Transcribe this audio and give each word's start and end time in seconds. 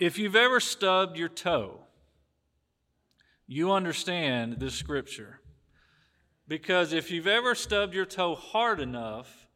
If 0.00 0.16
you've 0.16 0.34
ever 0.34 0.60
stubbed 0.60 1.18
your 1.18 1.28
toe, 1.28 1.82
you 3.46 3.70
understand 3.70 4.56
this 4.58 4.74
scripture. 4.74 5.40
Because 6.48 6.94
if 6.94 7.10
you've 7.10 7.26
ever 7.26 7.54
stubbed 7.54 7.92
your 7.92 8.06
toe 8.06 8.34
hard 8.34 8.80
enough, 8.80 9.46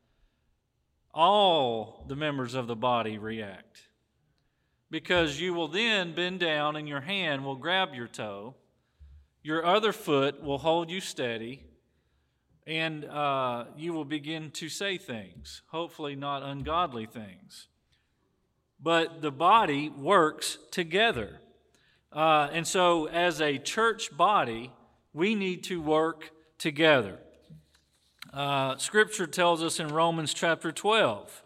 all 1.15 2.05
the 2.09 2.15
members 2.15 2.53
of 2.53 2.67
the 2.67 2.77
body 2.77 3.17
react. 3.17 3.89
Because 4.91 5.41
you 5.41 5.55
will 5.55 5.69
then 5.69 6.15
bend 6.15 6.41
down 6.41 6.77
and 6.77 6.87
your 6.87 7.01
hand 7.01 7.43
will 7.43 7.57
grab 7.57 7.95
your 7.95 8.07
toe, 8.07 8.55
your 9.43 9.65
other 9.65 9.93
foot 9.93 10.43
will 10.43 10.59
hold 10.59 10.91
you 10.91 11.01
steady, 11.01 11.65
and 12.67 13.07
uh, 13.07 13.65
you 13.79 13.95
will 13.95 14.05
begin 14.05 14.51
to 14.51 14.68
say 14.68 14.99
things, 14.99 15.63
hopefully 15.68 16.14
not 16.14 16.43
ungodly 16.43 17.07
things 17.07 17.68
but 18.85 19.23
the 19.23 19.33
body 19.33 19.89
works 19.89 20.59
together. 20.71 21.41
Uh, 22.13 22.51
and 22.53 22.67
so, 22.67 23.07
as 23.07 23.41
a 23.41 23.59
church 23.59 24.15
body, 24.15 24.71
we 25.15 25.35
need 25.35 25.65
to 25.65 25.81
work 25.81 26.31
together. 26.59 27.19
Uh, 28.33 28.77
scripture 28.77 29.27
tells 29.27 29.63
us 29.63 29.81
in 29.81 29.89
Romans 29.89 30.35
chapter 30.35 30.71
12, 30.71 31.43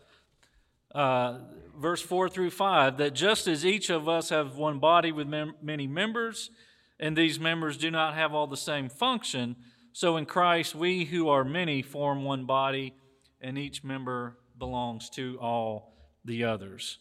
uh, 0.95 1.39
verse 1.79 2.03
4 2.03 2.29
through 2.29 2.51
5, 2.51 2.97
that 2.97 3.15
just 3.15 3.47
as 3.47 3.65
each 3.65 3.89
of 3.89 4.09
us 4.09 4.31
have 4.31 4.57
one 4.57 4.81
body 4.81 5.13
with 5.13 5.29
mem- 5.29 5.55
many 5.63 5.87
members, 5.87 6.51
and 6.99 7.17
these 7.17 7.39
members 7.39 7.77
do 7.79 7.91
not 7.91 8.15
have 8.15 8.35
all 8.35 8.49
the 8.49 8.57
same 8.57 8.89
function, 8.89 9.55
so 9.93 10.17
in 10.17 10.27
Christ 10.27 10.75
we 10.75 11.05
who 11.05 11.29
are 11.29 11.45
many 11.45 11.83
form 11.83 12.25
one 12.25 12.47
body, 12.47 12.95
and 13.41 13.57
each 13.57 13.85
member 13.85 14.39
belongs 14.59 15.09
to 15.11 15.39
all 15.41 15.95
the 16.25 16.43
others. 16.43 16.99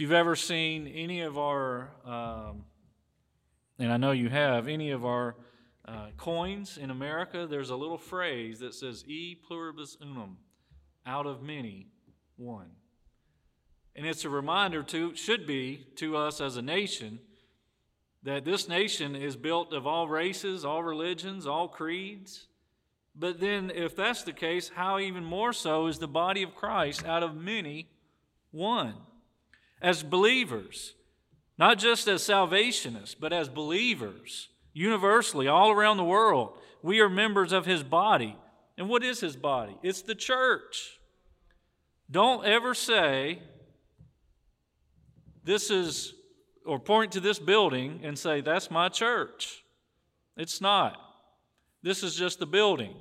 If 0.00 0.04
you've 0.04 0.12
ever 0.12 0.34
seen 0.34 0.86
any 0.86 1.20
of 1.20 1.36
our, 1.36 1.90
um, 2.06 2.64
and 3.78 3.92
I 3.92 3.98
know 3.98 4.12
you 4.12 4.30
have, 4.30 4.66
any 4.66 4.92
of 4.92 5.04
our 5.04 5.36
uh, 5.86 6.06
coins 6.16 6.78
in 6.78 6.90
America, 6.90 7.46
there's 7.46 7.68
a 7.68 7.76
little 7.76 7.98
phrase 7.98 8.60
that 8.60 8.72
says 8.72 9.04
e 9.06 9.34
pluribus 9.34 9.98
unum, 10.00 10.38
out 11.04 11.26
of 11.26 11.42
many, 11.42 11.88
one. 12.38 12.70
And 13.94 14.06
it's 14.06 14.24
a 14.24 14.30
reminder 14.30 14.82
to, 14.84 15.14
should 15.14 15.46
be 15.46 15.86
to 15.96 16.16
us 16.16 16.40
as 16.40 16.56
a 16.56 16.62
nation, 16.62 17.18
that 18.22 18.46
this 18.46 18.70
nation 18.70 19.14
is 19.14 19.36
built 19.36 19.74
of 19.74 19.86
all 19.86 20.08
races, 20.08 20.64
all 20.64 20.82
religions, 20.82 21.46
all 21.46 21.68
creeds. 21.68 22.46
But 23.14 23.38
then, 23.38 23.70
if 23.74 23.96
that's 23.96 24.22
the 24.22 24.32
case, 24.32 24.70
how 24.74 24.98
even 24.98 25.24
more 25.24 25.52
so 25.52 25.88
is 25.88 25.98
the 25.98 26.08
body 26.08 26.42
of 26.42 26.54
Christ 26.54 27.04
out 27.04 27.22
of 27.22 27.36
many, 27.36 27.90
one? 28.50 28.94
As 29.80 30.02
believers, 30.02 30.94
not 31.58 31.78
just 31.78 32.08
as 32.08 32.22
salvationists, 32.22 33.14
but 33.14 33.32
as 33.32 33.48
believers, 33.48 34.48
universally, 34.72 35.48
all 35.48 35.70
around 35.70 35.96
the 35.96 36.04
world. 36.04 36.58
We 36.82 37.00
are 37.00 37.08
members 37.08 37.52
of 37.52 37.66
his 37.66 37.82
body. 37.82 38.36
And 38.78 38.88
what 38.88 39.04
is 39.04 39.20
his 39.20 39.36
body? 39.36 39.76
It's 39.82 40.02
the 40.02 40.14
church. 40.14 40.98
Don't 42.10 42.46
ever 42.46 42.74
say, 42.74 43.40
this 45.44 45.70
is, 45.70 46.14
or 46.64 46.78
point 46.78 47.12
to 47.12 47.20
this 47.20 47.38
building 47.38 48.00
and 48.02 48.18
say, 48.18 48.40
that's 48.40 48.70
my 48.70 48.88
church. 48.88 49.64
It's 50.36 50.60
not. 50.60 50.96
This 51.82 52.02
is 52.02 52.14
just 52.14 52.38
the 52.38 52.46
building. 52.46 52.94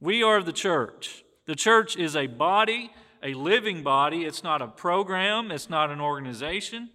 We 0.00 0.22
are 0.22 0.42
the 0.42 0.52
church. 0.52 1.24
The 1.46 1.54
church 1.54 1.96
is 1.96 2.16
a 2.16 2.26
body 2.26 2.90
a 3.22 3.34
living 3.34 3.82
body, 3.82 4.24
it's 4.24 4.42
not 4.42 4.60
a 4.60 4.66
program, 4.66 5.50
it's 5.50 5.70
not 5.70 5.90
an 5.90 6.00
organization. 6.00 6.90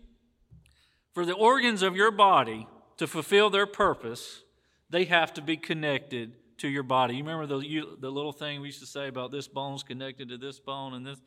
For 1.14 1.26
the 1.26 1.34
organs 1.34 1.82
of 1.82 1.96
your 1.96 2.12
body 2.12 2.68
to 2.98 3.08
fulfill 3.08 3.50
their 3.50 3.66
purpose, 3.66 4.44
they 4.90 5.06
have 5.06 5.34
to 5.36 5.42
be 5.42 5.58
connected 5.58 6.34
to 6.58 6.68
your 6.68 6.84
body. 6.84 7.16
You 7.16 7.24
remember 7.24 7.46
the, 7.46 7.60
you, 7.60 7.98
the 8.00 8.12
little 8.12 8.32
thing 8.32 8.62
we 8.62 8.68
used 8.68 8.82
to 8.82 8.88
say 8.88 9.08
about 9.08 9.32
this 9.32 9.48
bone's 9.48 9.84
connected 9.84 10.30
to 10.30 10.38
this 10.38 10.60
bone 10.60 10.94
and 10.94 11.06
this? 11.06 11.20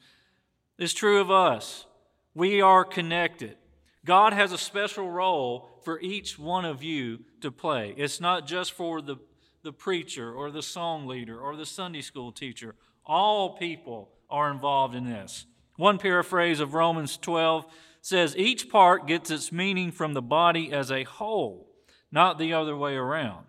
It's 0.78 0.92
true 0.92 1.20
of 1.20 1.30
us. 1.30 1.86
We 2.34 2.60
are 2.60 2.84
connected. 2.84 3.56
God 4.04 4.32
has 4.32 4.52
a 4.52 4.58
special 4.58 5.10
role 5.10 5.68
for 5.84 6.00
each 6.00 6.38
one 6.38 6.64
of 6.64 6.82
you 6.82 7.20
to 7.40 7.50
play. 7.50 7.94
It's 7.96 8.20
not 8.20 8.46
just 8.46 8.72
for 8.72 9.02
the, 9.02 9.16
the 9.62 9.72
preacher 9.72 10.32
or 10.32 10.50
the 10.50 10.62
song 10.62 11.06
leader 11.06 11.38
or 11.38 11.56
the 11.56 11.66
Sunday 11.66 12.00
school 12.00 12.32
teacher. 12.32 12.74
All 13.04 13.56
people 13.56 14.10
are 14.30 14.50
involved 14.50 14.94
in 14.94 15.04
this. 15.04 15.46
One 15.76 15.98
paraphrase 15.98 16.60
of 16.60 16.74
Romans 16.74 17.16
12 17.16 17.66
says 18.02 18.36
each 18.36 18.68
part 18.68 19.06
gets 19.06 19.30
its 19.30 19.52
meaning 19.52 19.92
from 19.92 20.14
the 20.14 20.22
body 20.22 20.72
as 20.72 20.90
a 20.90 21.04
whole, 21.04 21.70
not 22.10 22.38
the 22.38 22.52
other 22.52 22.76
way 22.76 22.94
around. 22.94 23.46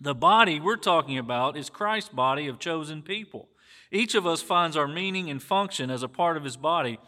The 0.00 0.14
body 0.14 0.60
we're 0.60 0.76
talking 0.76 1.18
about 1.18 1.56
is 1.56 1.70
Christ's 1.70 2.10
body 2.10 2.46
of 2.46 2.58
chosen 2.58 3.02
people. 3.02 3.48
Each 3.90 4.14
of 4.14 4.26
us 4.26 4.42
finds 4.42 4.76
our 4.76 4.88
meaning 4.88 5.30
and 5.30 5.42
function 5.42 5.90
as 5.90 6.02
a 6.02 6.08
part 6.08 6.36
of 6.36 6.44
his 6.44 6.56
body, 6.56 6.98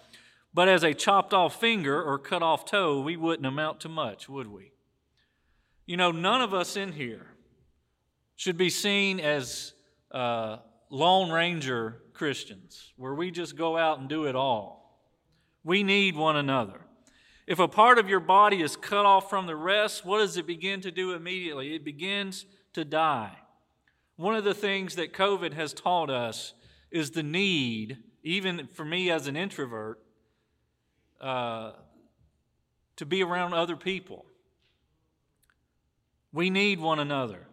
but 0.55 0.69
as 0.69 0.83
a 0.83 0.95
chopped 0.95 1.35
off 1.35 1.61
finger 1.61 2.03
or 2.03 2.19
cut 2.19 2.43
off 2.43 2.65
toe, 2.65 3.01
we 3.01 3.17
wouldn't 3.17 3.47
amount 3.47 3.81
to 3.81 3.89
much, 3.89 4.29
would 4.29 4.47
we? 4.47 4.73
You 5.85 5.97
know, 5.97 6.11
none 6.11 6.41
of 6.41 6.55
us 6.55 6.77
in 6.77 6.93
here 6.93 7.27
should 8.37 8.57
be 8.57 8.71
seen 8.71 9.21
as 9.21 9.73
uh, 10.11 10.59
Lone 10.91 11.31
Ranger 11.31 12.01
Christians, 12.17 12.93
where 12.97 13.15
we 13.15 13.31
just 13.31 13.57
go 13.57 13.77
out 13.77 13.99
and 13.99 14.09
do 14.09 14.25
it 14.25 14.35
all. 14.35 15.01
We 15.63 15.83
need 15.83 16.17
one 16.17 16.37
another. 16.37 16.81
If 17.47 17.59
a 17.59 17.69
part 17.69 17.99
of 17.99 18.09
your 18.09 18.21
body 18.21 18.63
is 18.63 18.77
cut 18.77 19.07
off 19.07 19.31
from 19.31 19.47
the 19.47 19.55
rest, 19.55 20.05
what 20.05 20.19
does 20.19 20.37
it 20.37 20.47
begin 20.47 20.81
to 20.81 20.91
do 20.91 21.13
immediately? 21.13 21.75
It 21.75 21.85
begins 21.85 22.47
to 22.73 22.85
die. 22.85 23.37
One 24.17 24.35
of 24.35 24.45
the 24.45 24.55
things 24.55 24.97
that 24.97 25.13
COVID 25.13 25.53
has 25.53 25.73
taught 25.73 26.11
us 26.11 26.55
is 26.91 27.11
the 27.11 27.23
need, 27.23 27.99
even 28.23 28.67
for 28.73 28.85
me 28.85 29.11
as 29.11 29.27
an 29.27 29.37
introvert, 29.37 30.01
uh, 31.21 31.73
to 32.97 33.07
be 33.07 33.23
around 33.23 33.53
other 33.53 33.77
people. 33.77 34.25
We 36.33 36.51
need 36.51 36.81
one 36.81 36.99
another. 36.99 37.47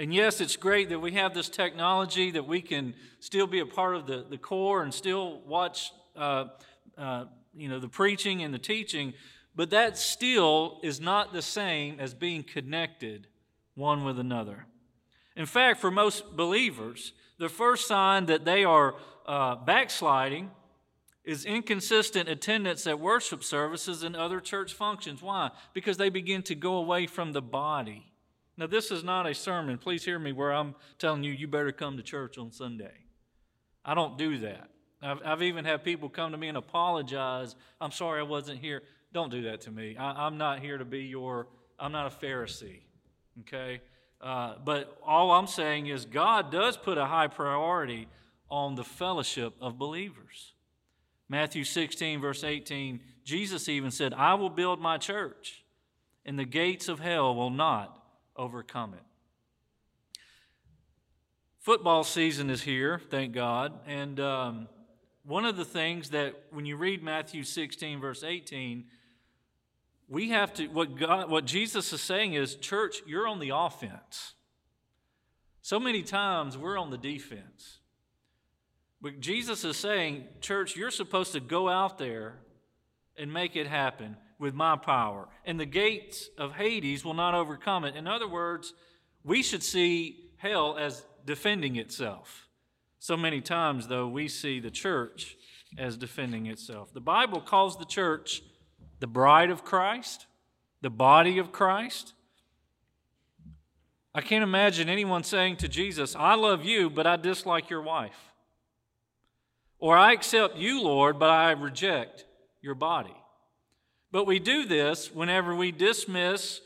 And 0.00 0.14
yes, 0.14 0.40
it's 0.40 0.56
great 0.56 0.88
that 0.88 0.98
we 0.98 1.12
have 1.12 1.34
this 1.34 1.50
technology 1.50 2.30
that 2.30 2.46
we 2.46 2.62
can 2.62 2.94
still 3.18 3.46
be 3.46 3.60
a 3.60 3.66
part 3.66 3.94
of 3.94 4.06
the, 4.06 4.24
the 4.30 4.38
corps 4.38 4.82
and 4.82 4.94
still 4.94 5.42
watch, 5.46 5.92
uh, 6.16 6.46
uh, 6.96 7.26
you 7.54 7.68
know, 7.68 7.78
the 7.78 7.86
preaching 7.86 8.42
and 8.42 8.54
the 8.54 8.58
teaching, 8.58 9.12
but 9.54 9.68
that 9.68 9.98
still 9.98 10.80
is 10.82 11.02
not 11.02 11.34
the 11.34 11.42
same 11.42 12.00
as 12.00 12.14
being 12.14 12.42
connected 12.42 13.26
one 13.74 14.02
with 14.02 14.18
another. 14.18 14.64
In 15.36 15.44
fact, 15.44 15.82
for 15.82 15.90
most 15.90 16.34
believers, 16.34 17.12
the 17.38 17.50
first 17.50 17.86
sign 17.86 18.24
that 18.24 18.46
they 18.46 18.64
are 18.64 18.94
uh, 19.26 19.56
backsliding 19.56 20.50
is 21.24 21.44
inconsistent 21.44 22.26
attendance 22.26 22.86
at 22.86 22.98
worship 22.98 23.44
services 23.44 24.02
and 24.02 24.16
other 24.16 24.40
church 24.40 24.72
functions. 24.72 25.20
Why? 25.20 25.50
Because 25.74 25.98
they 25.98 26.08
begin 26.08 26.42
to 26.44 26.54
go 26.54 26.76
away 26.76 27.06
from 27.06 27.32
the 27.32 27.42
body. 27.42 28.09
Now, 28.60 28.66
this 28.66 28.90
is 28.90 29.02
not 29.02 29.26
a 29.26 29.32
sermon, 29.32 29.78
please 29.78 30.04
hear 30.04 30.18
me, 30.18 30.32
where 30.32 30.52
I'm 30.52 30.74
telling 30.98 31.24
you, 31.24 31.32
you 31.32 31.48
better 31.48 31.72
come 31.72 31.96
to 31.96 32.02
church 32.02 32.36
on 32.36 32.52
Sunday. 32.52 32.92
I 33.86 33.94
don't 33.94 34.18
do 34.18 34.36
that. 34.40 34.68
I've, 35.00 35.18
I've 35.24 35.42
even 35.42 35.64
had 35.64 35.82
people 35.82 36.10
come 36.10 36.32
to 36.32 36.36
me 36.36 36.48
and 36.48 36.58
apologize. 36.58 37.54
I'm 37.80 37.90
sorry 37.90 38.20
I 38.20 38.24
wasn't 38.24 38.60
here. 38.60 38.82
Don't 39.14 39.30
do 39.30 39.44
that 39.44 39.62
to 39.62 39.70
me. 39.70 39.96
I, 39.96 40.26
am 40.26 40.36
not 40.36 40.60
here 40.60 40.76
to 40.76 40.84
be 40.84 41.04
your, 41.04 41.46
I'm 41.78 41.90
not 41.90 42.12
a 42.12 42.14
Pharisee, 42.14 42.80
okay? 43.40 43.80
Uh, 44.20 44.56
but 44.62 44.94
all 45.06 45.30
I'm 45.30 45.46
saying 45.46 45.86
is 45.86 46.04
God 46.04 46.52
does 46.52 46.76
put 46.76 46.98
a 46.98 47.06
high 47.06 47.28
priority 47.28 48.08
on 48.50 48.74
the 48.74 48.84
fellowship 48.84 49.54
of 49.62 49.78
believers. 49.78 50.52
Matthew 51.30 51.64
16, 51.64 52.20
verse 52.20 52.44
18, 52.44 53.00
Jesus 53.24 53.70
even 53.70 53.90
said, 53.90 54.12
I 54.12 54.34
will 54.34 54.50
build 54.50 54.82
my 54.82 54.98
church, 54.98 55.64
and 56.26 56.38
the 56.38 56.44
gates 56.44 56.90
of 56.90 57.00
hell 57.00 57.34
will 57.34 57.48
not 57.48 57.99
overcome 58.40 58.94
it. 58.94 59.02
Football 61.58 62.04
season 62.04 62.48
is 62.48 62.62
here, 62.62 62.98
thank 63.10 63.34
God. 63.34 63.78
And 63.86 64.18
um, 64.18 64.68
one 65.24 65.44
of 65.44 65.58
the 65.58 65.64
things 65.64 66.10
that 66.10 66.34
when 66.50 66.64
you 66.64 66.76
read 66.76 67.02
Matthew 67.02 67.44
16, 67.44 68.00
verse 68.00 68.24
18, 68.24 68.84
we 70.08 70.30
have 70.30 70.54
to, 70.54 70.68
what, 70.68 70.96
God, 70.96 71.30
what 71.30 71.44
Jesus 71.44 71.92
is 71.92 72.00
saying 72.00 72.32
is, 72.32 72.54
church, 72.56 73.02
you're 73.06 73.28
on 73.28 73.40
the 73.40 73.50
offense. 73.54 74.32
So 75.60 75.78
many 75.78 76.02
times 76.02 76.56
we're 76.56 76.78
on 76.78 76.90
the 76.90 76.98
defense. 76.98 77.80
But 79.02 79.20
Jesus 79.20 79.64
is 79.64 79.76
saying, 79.76 80.24
church, 80.40 80.76
you're 80.76 80.90
supposed 80.90 81.32
to 81.32 81.40
go 81.40 81.68
out 81.68 81.98
there 81.98 82.38
and 83.18 83.30
make 83.30 83.54
it 83.54 83.66
happen 83.66 84.16
with 84.40 84.54
my 84.54 84.74
power, 84.74 85.28
and 85.44 85.60
the 85.60 85.66
gates 85.66 86.30
of 86.38 86.54
Hades 86.54 87.04
will 87.04 87.14
not 87.14 87.34
overcome 87.34 87.84
it. 87.84 87.94
In 87.94 88.08
other 88.08 88.26
words, 88.26 88.72
we 89.22 89.42
should 89.42 89.62
see 89.62 90.30
hell 90.38 90.78
as 90.78 91.04
defending 91.26 91.76
itself. 91.76 92.48
So 92.98 93.16
many 93.16 93.42
times, 93.42 93.86
though, 93.86 94.08
we 94.08 94.28
see 94.28 94.58
the 94.58 94.70
church 94.70 95.36
as 95.76 95.96
defending 95.96 96.46
itself. 96.46 96.92
The 96.92 97.00
Bible 97.00 97.42
calls 97.42 97.78
the 97.78 97.84
church 97.84 98.42
the 98.98 99.06
bride 99.06 99.50
of 99.50 99.62
Christ, 99.62 100.26
the 100.80 100.90
body 100.90 101.38
of 101.38 101.52
Christ. 101.52 102.14
I 104.14 104.22
can't 104.22 104.42
imagine 104.42 104.88
anyone 104.88 105.22
saying 105.22 105.58
to 105.58 105.68
Jesus, 105.68 106.16
I 106.16 106.34
love 106.34 106.64
you, 106.64 106.88
but 106.88 107.06
I 107.06 107.16
dislike 107.16 107.68
your 107.68 107.82
wife. 107.82 108.32
Or 109.78 109.96
I 109.96 110.12
accept 110.12 110.56
you, 110.56 110.82
Lord, 110.82 111.18
but 111.18 111.30
I 111.30 111.52
reject 111.52 112.24
your 112.62 112.74
body. 112.74 113.14
But 114.12 114.26
we 114.26 114.38
do 114.38 114.64
this 114.66 115.12
whenever 115.12 115.54
we 115.54 115.70
dismiss 115.70 116.60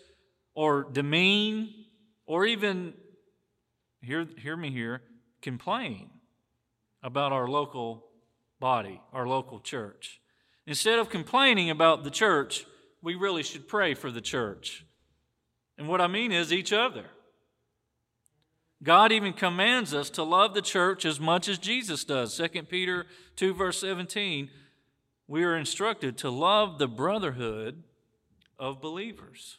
or 0.55 0.85
demean 0.85 1.73
or 2.27 2.47
even, 2.47 2.95
hear, 4.01 4.27
hear 4.39 4.57
me 4.57 4.71
here, 4.71 5.03
complain 5.43 6.11
about 7.03 7.33
our 7.33 7.47
local 7.47 8.07
body, 8.61 9.01
our 9.13 9.27
local 9.27 9.61
church. 9.61 10.21
Instead 10.67 10.99
of 10.99 11.11
complaining 11.11 11.69
about 11.69 12.03
the 12.03 12.11
church, 12.11 12.65
we 13.03 13.15
really 13.15 13.43
should 13.43 13.69
pray 13.69 13.93
for 13.93 14.11
the 14.11 14.23
church. 14.23 14.87
And 15.77 15.87
what 15.89 16.01
I 16.01 16.07
mean 16.07 16.33
is 16.33 16.53
each 16.53 16.73
other. 16.73 17.05
God 18.83 19.13
even 19.13 19.33
commands 19.33 19.93
us 19.93 20.09
to 20.11 20.23
love 20.23 20.55
the 20.55 20.63
church 20.63 21.05
as 21.05 21.21
much 21.21 21.49
as 21.49 21.59
Jesus 21.59 22.05
does. 22.05 22.37
2 22.37 22.63
Peter 22.65 23.07
2, 23.37 23.55
verse 23.55 23.81
17, 23.81 24.51
we 25.27 25.45
are 25.45 25.57
instructed 25.57 26.19
to 26.19 26.31
love 26.31 26.79
the 26.79 26.89
brotherhood 26.89 27.83
of 28.59 28.81
believers. 28.81 29.59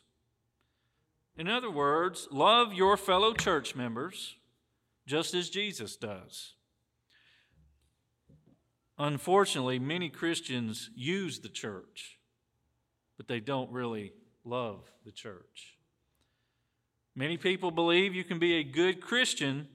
In 1.37 1.47
other 1.47 1.71
words, 1.71 2.27
love 2.31 2.73
your 2.73 2.95
fellow 2.97 3.33
church 3.33 3.75
members 3.75 4.35
just 5.05 5.33
as 5.33 5.49
Jesus 5.49 5.95
does. 5.95 6.53
Unfortunately, 8.97 9.77
many 9.77 10.09
Christians 10.09 10.89
use 10.95 11.39
the 11.39 11.49
church, 11.49 12.17
but 13.17 13.27
they 13.27 13.41
don't 13.41 13.71
really 13.71 14.13
love 14.45 14.89
the 15.03 15.11
church. 15.11 15.75
Many 17.15 17.37
people 17.37 17.71
believe 17.71 18.15
you 18.15 18.23
can 18.23 18.39
be 18.39 18.55
a 18.55 18.63
good 18.63 19.01
Christian 19.01 19.67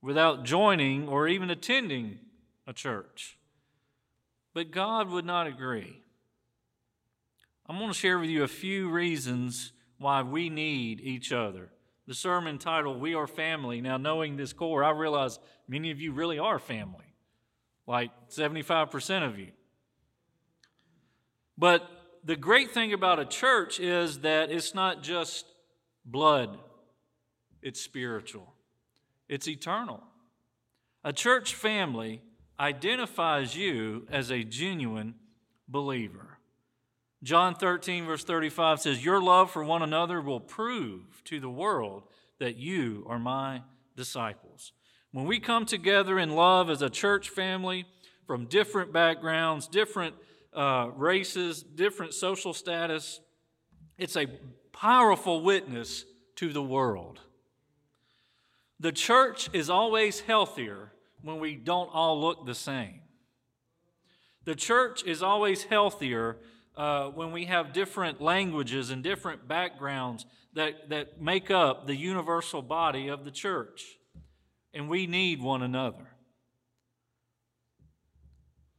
without 0.00 0.44
joining 0.44 1.08
or 1.08 1.28
even 1.28 1.50
attending 1.50 2.18
a 2.66 2.72
church. 2.72 3.38
But 4.54 4.70
God 4.70 5.08
would 5.08 5.24
not 5.24 5.46
agree. 5.46 6.02
I'm 7.66 7.78
going 7.78 7.90
to 7.90 7.96
share 7.96 8.18
with 8.18 8.28
you 8.28 8.42
a 8.42 8.48
few 8.48 8.90
reasons 8.90 9.72
why 9.98 10.22
we 10.22 10.50
need 10.50 11.00
each 11.00 11.32
other. 11.32 11.70
The 12.06 12.14
sermon 12.14 12.58
titled, 12.58 13.00
We 13.00 13.14
Are 13.14 13.26
Family. 13.26 13.80
Now, 13.80 13.96
knowing 13.96 14.36
this 14.36 14.52
corps, 14.52 14.84
I 14.84 14.90
realize 14.90 15.38
many 15.68 15.90
of 15.90 16.00
you 16.00 16.12
really 16.12 16.38
are 16.38 16.58
family, 16.58 17.14
like 17.86 18.10
75% 18.28 19.26
of 19.26 19.38
you. 19.38 19.48
But 21.56 21.88
the 22.24 22.36
great 22.36 22.72
thing 22.72 22.92
about 22.92 23.20
a 23.20 23.24
church 23.24 23.78
is 23.78 24.18
that 24.20 24.50
it's 24.50 24.74
not 24.74 25.02
just 25.02 25.46
blood, 26.04 26.58
it's 27.62 27.80
spiritual, 27.80 28.52
it's 29.28 29.46
eternal. 29.46 30.02
A 31.04 31.12
church 31.12 31.54
family 31.54 32.20
identifies 32.62 33.56
you 33.56 34.06
as 34.08 34.30
a 34.30 34.44
genuine 34.44 35.16
believer. 35.66 36.38
John 37.24 37.56
13, 37.56 38.06
verse 38.06 38.22
35 38.22 38.80
says, 38.80 39.04
Your 39.04 39.20
love 39.20 39.50
for 39.50 39.64
one 39.64 39.82
another 39.82 40.20
will 40.20 40.40
prove 40.40 41.24
to 41.24 41.40
the 41.40 41.50
world 41.50 42.04
that 42.38 42.56
you 42.56 43.04
are 43.08 43.18
my 43.18 43.62
disciples. 43.96 44.72
When 45.10 45.26
we 45.26 45.40
come 45.40 45.66
together 45.66 46.20
in 46.20 46.36
love 46.36 46.70
as 46.70 46.82
a 46.82 46.88
church 46.88 47.30
family 47.30 47.84
from 48.28 48.46
different 48.46 48.92
backgrounds, 48.92 49.66
different 49.66 50.14
uh, 50.54 50.90
races, 50.94 51.64
different 51.64 52.14
social 52.14 52.54
status, 52.54 53.20
it's 53.98 54.16
a 54.16 54.28
powerful 54.72 55.42
witness 55.42 56.04
to 56.36 56.52
the 56.52 56.62
world. 56.62 57.20
The 58.78 58.92
church 58.92 59.50
is 59.52 59.68
always 59.68 60.20
healthier 60.20 60.91
when 61.22 61.38
we 61.38 61.54
don't 61.54 61.88
all 61.92 62.20
look 62.20 62.46
the 62.46 62.54
same. 62.54 63.00
The 64.44 64.54
church 64.54 65.04
is 65.04 65.22
always 65.22 65.64
healthier 65.64 66.38
uh, 66.76 67.08
when 67.08 67.32
we 67.32 67.44
have 67.46 67.72
different 67.72 68.20
languages 68.20 68.90
and 68.90 69.02
different 69.02 69.46
backgrounds 69.46 70.26
that, 70.54 70.88
that 70.90 71.20
make 71.20 71.50
up 71.50 71.86
the 71.86 71.96
universal 71.96 72.62
body 72.62 73.08
of 73.08 73.24
the 73.24 73.30
church. 73.30 73.84
And 74.74 74.88
we 74.88 75.06
need 75.06 75.40
one 75.40 75.62
another. 75.62 76.08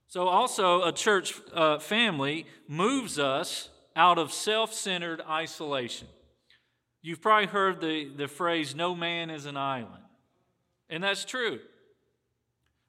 So, 0.08 0.28
also, 0.28 0.84
a 0.84 0.92
church 0.92 1.34
uh, 1.54 1.80
family 1.80 2.46
moves 2.68 3.18
us 3.18 3.70
out 3.96 4.20
of 4.20 4.32
self 4.32 4.74
centered 4.74 5.22
isolation. 5.28 6.08
You've 7.02 7.22
probably 7.22 7.48
heard 7.48 7.82
the, 7.82 8.12
the 8.16 8.28
phrase, 8.28 8.76
no 8.76 8.96
man 8.96 9.30
is 9.30 9.46
an 9.46 9.58
island. 9.58 10.04
And 10.90 11.04
that's 11.04 11.26
true. 11.26 11.60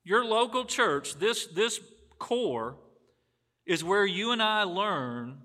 Your 0.05 0.25
local 0.25 0.65
church, 0.65 1.15
this, 1.15 1.47
this 1.47 1.81
corps, 2.19 2.77
is 3.67 3.83
where 3.83 4.05
you 4.05 4.33
and 4.33 4.43
I 4.43 4.65
learn 4.65 5.39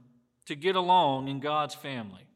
to 0.46 0.56
get 0.56 0.76
along 0.76 1.30
in 1.30 1.40
God's 1.40 1.76
family. 1.76 2.28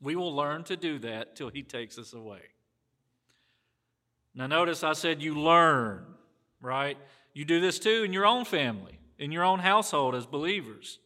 We 0.00 0.16
will 0.16 0.34
learn 0.34 0.64
to 0.64 0.76
do 0.76 0.98
that 0.98 1.34
till 1.36 1.48
He 1.48 1.62
takes 1.62 1.98
us 1.98 2.12
away. 2.12 2.40
Now, 4.34 4.46
notice 4.46 4.84
I 4.84 4.92
said 4.92 5.22
you 5.22 5.38
learn, 5.38 6.04
right? 6.60 6.98
You 7.32 7.44
do 7.44 7.60
this 7.60 7.78
too 7.78 8.02
in 8.02 8.12
your 8.12 8.26
own 8.26 8.44
family, 8.44 8.98
in 9.18 9.32
your 9.32 9.44
own 9.44 9.60
household 9.60 10.14
as 10.14 10.26
believers. 10.26 10.98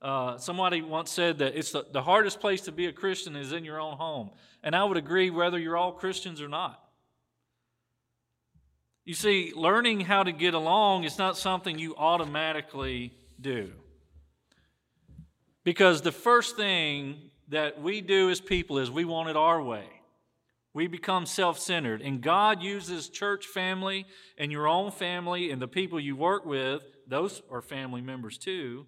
Uh, 0.00 0.38
somebody 0.38 0.80
once 0.80 1.10
said 1.10 1.38
that 1.38 1.56
it's 1.56 1.72
the, 1.72 1.84
the 1.92 2.02
hardest 2.02 2.40
place 2.40 2.62
to 2.62 2.72
be 2.72 2.86
a 2.86 2.92
Christian 2.92 3.36
is 3.36 3.52
in 3.52 3.64
your 3.64 3.78
own 3.78 3.98
home. 3.98 4.30
And 4.62 4.74
I 4.74 4.84
would 4.84 4.96
agree 4.96 5.30
whether 5.30 5.58
you're 5.58 5.76
all 5.76 5.92
Christians 5.92 6.40
or 6.40 6.48
not. 6.48 6.82
You 9.04 9.14
see, 9.14 9.52
learning 9.54 10.00
how 10.00 10.22
to 10.22 10.32
get 10.32 10.54
along 10.54 11.04
is 11.04 11.18
not 11.18 11.36
something 11.36 11.78
you 11.78 11.96
automatically 11.96 13.12
do. 13.40 13.72
Because 15.64 16.02
the 16.02 16.12
first 16.12 16.56
thing 16.56 17.16
that 17.48 17.80
we 17.80 18.00
do 18.00 18.30
as 18.30 18.40
people 18.40 18.78
is 18.78 18.90
we 18.90 19.04
want 19.04 19.28
it 19.28 19.36
our 19.36 19.62
way. 19.62 19.86
We 20.72 20.86
become 20.86 21.26
self 21.26 21.58
centered. 21.58 22.00
And 22.02 22.20
God 22.20 22.62
uses 22.62 23.08
church 23.08 23.46
family 23.46 24.06
and 24.38 24.52
your 24.52 24.68
own 24.68 24.90
family 24.90 25.50
and 25.50 25.60
the 25.60 25.68
people 25.68 25.98
you 25.98 26.14
work 26.14 26.44
with, 26.46 26.82
those 27.08 27.42
are 27.50 27.60
family 27.60 28.00
members 28.00 28.38
too, 28.38 28.86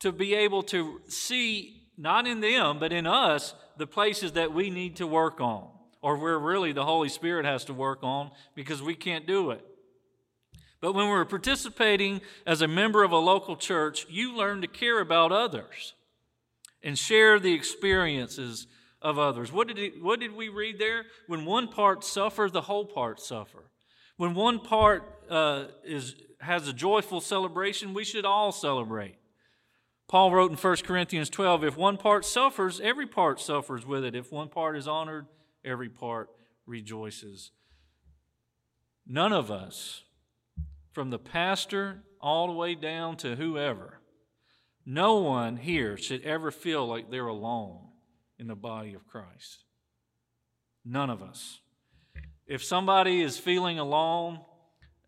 to 0.00 0.10
be 0.10 0.34
able 0.34 0.62
to 0.64 1.00
see, 1.06 1.90
not 1.96 2.26
in 2.26 2.40
them, 2.40 2.78
but 2.78 2.92
in 2.92 3.06
us, 3.06 3.54
the 3.76 3.86
places 3.86 4.32
that 4.32 4.52
we 4.52 4.70
need 4.70 4.96
to 4.96 5.06
work 5.06 5.40
on 5.40 5.68
or 6.00 6.16
where 6.16 6.38
really 6.38 6.72
the 6.72 6.84
Holy 6.84 7.08
Spirit 7.08 7.44
has 7.44 7.64
to 7.66 7.74
work 7.74 8.00
on 8.02 8.30
because 8.54 8.82
we 8.82 8.94
can't 8.94 9.26
do 9.26 9.50
it. 9.50 9.64
But 10.80 10.92
when 10.92 11.08
we're 11.08 11.24
participating 11.24 12.20
as 12.46 12.62
a 12.62 12.68
member 12.68 13.02
of 13.02 13.10
a 13.10 13.18
local 13.18 13.56
church, 13.56 14.06
you 14.08 14.36
learn 14.36 14.60
to 14.60 14.68
care 14.68 15.00
about 15.00 15.32
others 15.32 15.94
and 16.82 16.96
share 16.96 17.40
the 17.40 17.52
experiences 17.52 18.68
of 19.02 19.18
others. 19.18 19.52
What 19.52 19.74
did, 19.74 20.02
what 20.02 20.20
did 20.20 20.34
we 20.34 20.48
read 20.48 20.78
there? 20.78 21.06
When 21.26 21.44
one 21.44 21.68
part 21.68 22.04
suffers, 22.04 22.52
the 22.52 22.62
whole 22.62 22.84
part 22.84 23.20
suffer. 23.20 23.64
When 24.16 24.34
one 24.34 24.60
part 24.60 25.02
uh, 25.28 25.64
is, 25.84 26.14
has 26.40 26.68
a 26.68 26.72
joyful 26.72 27.20
celebration, 27.20 27.94
we 27.94 28.04
should 28.04 28.24
all 28.24 28.52
celebrate. 28.52 29.16
Paul 30.08 30.32
wrote 30.32 30.50
in 30.50 30.56
1 30.56 30.76
Corinthians 30.78 31.28
12 31.28 31.64
if 31.64 31.76
one 31.76 31.96
part 31.96 32.24
suffers, 32.24 32.80
every 32.80 33.06
part 33.06 33.40
suffers 33.40 33.84
with 33.84 34.04
it. 34.04 34.14
If 34.14 34.32
one 34.32 34.48
part 34.48 34.76
is 34.76 34.88
honored, 34.88 35.26
every 35.68 35.88
part 35.88 36.30
rejoices. 36.66 37.52
None 39.06 39.32
of 39.32 39.50
us, 39.50 40.02
from 40.92 41.10
the 41.10 41.18
pastor 41.18 42.02
all 42.20 42.48
the 42.48 42.52
way 42.54 42.74
down 42.74 43.16
to 43.18 43.36
whoever, 43.36 44.00
no 44.84 45.16
one 45.16 45.58
here 45.58 45.96
should 45.96 46.22
ever 46.22 46.50
feel 46.50 46.86
like 46.86 47.10
they're 47.10 47.26
alone 47.26 47.88
in 48.38 48.46
the 48.46 48.54
body 48.54 48.94
of 48.94 49.06
Christ. 49.06 49.64
None 50.84 51.10
of 51.10 51.22
us. 51.22 51.60
If 52.46 52.64
somebody 52.64 53.20
is 53.20 53.38
feeling 53.38 53.78
alone, 53.78 54.40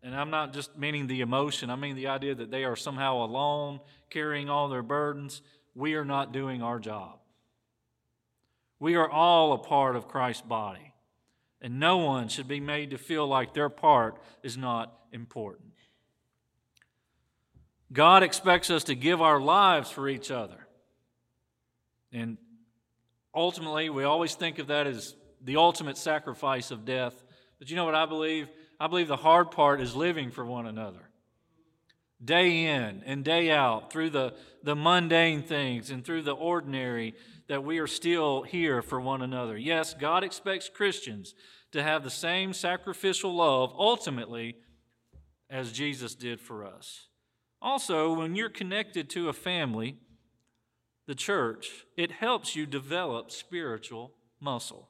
and 0.03 0.15
I'm 0.15 0.29
not 0.29 0.53
just 0.53 0.77
meaning 0.77 1.07
the 1.07 1.21
emotion, 1.21 1.71
I 1.71 1.75
mean 1.75 1.95
the 1.95 2.07
idea 2.07 2.35
that 2.35 2.51
they 2.51 2.63
are 2.63 2.75
somehow 2.75 3.23
alone, 3.23 3.79
carrying 4.11 4.49
all 4.49 4.69
their 4.69 4.83
burdens, 4.83 5.41
we 5.73 5.95
are 5.95 6.05
not 6.05 6.31
doing 6.33 6.61
our 6.61 6.77
job. 6.77 7.20
We 8.81 8.95
are 8.95 9.07
all 9.07 9.53
a 9.53 9.59
part 9.59 9.95
of 9.95 10.07
Christ's 10.07 10.41
body, 10.41 10.93
and 11.61 11.79
no 11.79 11.97
one 11.97 12.29
should 12.29 12.47
be 12.47 12.59
made 12.59 12.89
to 12.89 12.97
feel 12.97 13.27
like 13.27 13.53
their 13.53 13.69
part 13.69 14.19
is 14.41 14.57
not 14.57 14.91
important. 15.11 15.73
God 17.93 18.23
expects 18.23 18.71
us 18.71 18.85
to 18.85 18.95
give 18.95 19.21
our 19.21 19.39
lives 19.39 19.91
for 19.91 20.09
each 20.09 20.31
other. 20.31 20.65
And 22.11 22.39
ultimately, 23.35 23.91
we 23.91 24.03
always 24.03 24.33
think 24.33 24.57
of 24.57 24.65
that 24.67 24.87
as 24.87 25.15
the 25.43 25.57
ultimate 25.57 25.95
sacrifice 25.95 26.71
of 26.71 26.83
death. 26.83 27.23
But 27.59 27.69
you 27.69 27.75
know 27.75 27.85
what 27.85 27.93
I 27.93 28.07
believe? 28.07 28.47
I 28.79 28.87
believe 28.87 29.07
the 29.07 29.15
hard 29.15 29.51
part 29.51 29.79
is 29.79 29.95
living 29.95 30.31
for 30.31 30.43
one 30.43 30.65
another. 30.65 31.07
Day 32.23 32.65
in 32.65 33.01
and 33.05 33.23
day 33.23 33.51
out 33.51 33.91
through 33.91 34.09
the, 34.09 34.33
the 34.63 34.75
mundane 34.75 35.43
things 35.43 35.89
and 35.89 36.05
through 36.05 36.21
the 36.21 36.35
ordinary 36.35 37.15
that 37.47 37.63
we 37.63 37.79
are 37.79 37.87
still 37.87 38.43
here 38.43 38.81
for 38.81 39.01
one 39.01 39.21
another. 39.21 39.57
Yes, 39.57 39.93
God 39.93 40.23
expects 40.23 40.69
Christians 40.69 41.33
to 41.71 41.83
have 41.83 42.03
the 42.03 42.09
same 42.09 42.53
sacrificial 42.53 43.35
love 43.35 43.73
ultimately 43.77 44.55
as 45.49 45.71
Jesus 45.71 46.15
did 46.15 46.39
for 46.39 46.65
us. 46.65 47.07
Also, 47.61 48.13
when 48.13 48.35
you're 48.35 48.49
connected 48.49 49.09
to 49.09 49.29
a 49.29 49.33
family, 49.33 49.97
the 51.07 51.15
church, 51.15 51.85
it 51.97 52.11
helps 52.11 52.55
you 52.55 52.65
develop 52.65 53.31
spiritual 53.31 54.13
muscle. 54.39 54.89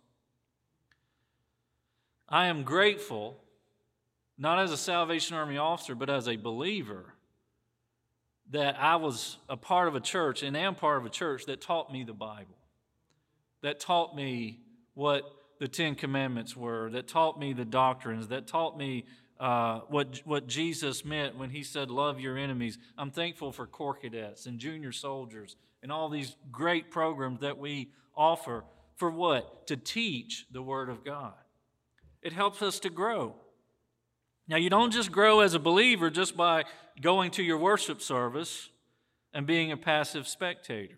I 2.30 2.46
am 2.46 2.64
grateful, 2.64 3.38
not 4.38 4.60
as 4.60 4.72
a 4.72 4.78
Salvation 4.78 5.36
Army 5.36 5.58
officer, 5.58 5.96
but 5.96 6.10
as 6.10 6.28
a 6.28 6.38
believer, 6.38 7.16
that 8.52 8.78
I 8.80 8.98
was 8.98 9.38
a 9.50 9.58
part 9.58 9.88
of 9.88 9.96
a 9.96 10.00
church 10.00 10.44
and 10.44 10.56
am 10.56 10.76
part 10.76 10.98
of 10.98 11.06
a 11.06 11.10
church 11.10 11.46
that 11.46 11.62
taught 11.62 11.92
me 11.92 12.04
the 12.04 12.14
Bible, 12.14 12.58
that 13.62 13.80
taught 13.80 14.16
me 14.16 14.60
what 14.94 15.24
the 15.60 15.68
Ten 15.68 15.96
Commandments 15.96 16.56
were, 16.56 16.90
that 16.92 17.08
taught 17.08 17.40
me 17.40 17.54
the 17.54 17.66
doctrines, 17.66 18.28
that 18.28 18.48
taught 18.48 18.78
me 18.78 19.06
uh, 19.40 19.80
what, 19.88 20.22
what 20.26 20.48
Jesus 20.48 21.04
meant 21.04 21.38
when 21.38 21.50
he 21.50 21.64
said, 21.64 21.90
Love 21.90 22.20
your 22.20 22.38
enemies. 22.38 22.78
I'm 22.98 23.10
thankful 23.10 23.52
for 23.52 23.66
Corps 23.66 23.96
Cadets 23.96 24.46
and 24.46 24.60
junior 24.60 24.92
soldiers 24.92 25.56
and 25.82 25.92
all 25.92 26.10
these 26.10 26.36
great 26.52 26.92
programs 26.92 27.40
that 27.40 27.58
we 27.58 27.90
offer 28.16 28.64
for 28.98 29.10
what? 29.10 29.66
To 29.68 29.78
teach 29.78 30.46
the 30.52 30.62
Word 30.62 30.90
of 30.90 31.04
God. 31.04 31.34
It 32.22 32.34
helps 32.34 32.62
us 32.62 32.80
to 32.82 32.90
grow. 32.90 33.36
Now, 34.52 34.58
you 34.58 34.70
don't 34.70 34.92
just 34.92 35.14
grow 35.14 35.40
as 35.40 35.54
a 35.54 35.60
believer 35.60 36.10
just 36.10 36.36
by 36.36 36.66
going 37.00 37.32
to 37.32 37.42
your 37.42 37.58
worship 37.58 38.02
service 38.02 38.68
and 39.34 39.48
being 39.48 39.72
a 39.72 39.78
passive 39.78 40.28
spectator. 40.28 40.98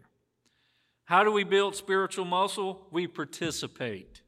How 1.06 1.24
do 1.24 1.32
we 1.32 1.44
build 1.44 1.76
spiritual 1.76 2.26
muscle? 2.26 2.88
We 2.90 3.06
participate. 3.06 4.24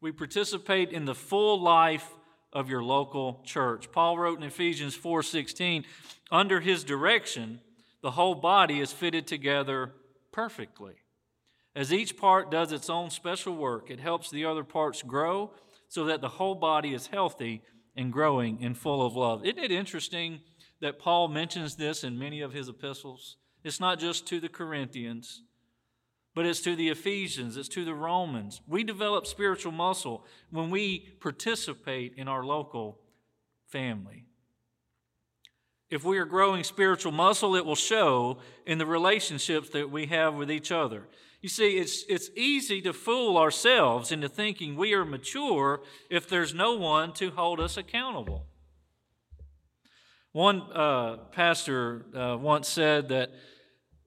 We 0.00 0.12
participate 0.12 0.92
in 0.92 1.04
the 1.04 1.16
full 1.16 1.60
life 1.60 2.08
of 2.52 2.70
your 2.70 2.80
local 2.80 3.42
church. 3.44 3.90
Paul 3.90 4.18
wrote 4.18 4.38
in 4.38 4.44
Ephesians 4.44 4.94
4:16, 4.94 5.84
under 6.30 6.60
his 6.60 6.84
direction, 6.84 7.60
the 8.02 8.12
whole 8.12 8.36
body 8.36 8.78
is 8.78 8.92
fitted 8.92 9.26
together 9.26 9.96
perfectly. 10.30 10.94
As 11.74 11.92
each 11.92 12.16
part 12.16 12.52
does 12.52 12.70
its 12.70 12.88
own 12.88 13.10
special 13.10 13.56
work, 13.56 13.90
it 13.90 13.98
helps 13.98 14.30
the 14.30 14.44
other 14.44 14.62
parts 14.62 15.02
grow 15.02 15.52
so 15.88 16.04
that 16.04 16.20
the 16.20 16.28
whole 16.28 16.54
body 16.54 16.94
is 16.94 17.08
healthy 17.08 17.60
and 17.96 18.12
growing 18.12 18.58
and 18.62 18.76
full 18.76 19.04
of 19.04 19.16
love. 19.16 19.44
Isn't 19.44 19.58
it 19.58 19.70
interesting 19.70 20.40
that 20.80 20.98
Paul 20.98 21.28
mentions 21.28 21.76
this 21.76 22.04
in 22.04 22.18
many 22.18 22.40
of 22.40 22.52
his 22.52 22.68
epistles? 22.68 23.36
It's 23.62 23.80
not 23.80 23.98
just 23.98 24.26
to 24.28 24.40
the 24.40 24.48
Corinthians, 24.48 25.42
but 26.34 26.46
it's 26.46 26.60
to 26.62 26.74
the 26.76 26.88
Ephesians, 26.88 27.56
it's 27.56 27.68
to 27.70 27.84
the 27.84 27.94
Romans. 27.94 28.60
We 28.66 28.84
develop 28.84 29.26
spiritual 29.26 29.72
muscle 29.72 30.26
when 30.50 30.70
we 30.70 31.16
participate 31.20 32.14
in 32.16 32.28
our 32.28 32.44
local 32.44 32.98
family. 33.66 34.26
If 35.90 36.04
we 36.04 36.18
are 36.18 36.24
growing 36.24 36.64
spiritual 36.64 37.12
muscle, 37.12 37.54
it 37.56 37.64
will 37.64 37.74
show 37.74 38.38
in 38.66 38.78
the 38.78 38.86
relationships 38.86 39.68
that 39.70 39.90
we 39.90 40.06
have 40.06 40.34
with 40.34 40.50
each 40.50 40.72
other. 40.72 41.06
You 41.42 41.48
see, 41.48 41.76
it's, 41.76 42.04
it's 42.08 42.30
easy 42.34 42.80
to 42.82 42.92
fool 42.94 43.36
ourselves 43.36 44.10
into 44.10 44.28
thinking 44.28 44.76
we 44.76 44.94
are 44.94 45.04
mature 45.04 45.82
if 46.08 46.26
there's 46.26 46.54
no 46.54 46.74
one 46.74 47.12
to 47.14 47.30
hold 47.30 47.60
us 47.60 47.76
accountable. 47.76 48.46
One 50.32 50.62
uh, 50.72 51.18
pastor 51.32 52.06
uh, 52.16 52.38
once 52.40 52.66
said 52.66 53.10
that 53.10 53.30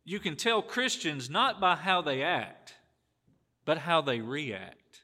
you 0.04 0.20
can 0.20 0.36
tell 0.36 0.62
Christians 0.62 1.30
not 1.30 1.62
by 1.62 1.76
how 1.76 2.02
they 2.02 2.24
act, 2.24 2.74
but 3.66 3.78
how 3.78 4.02
they 4.02 4.20
react. 4.20 5.04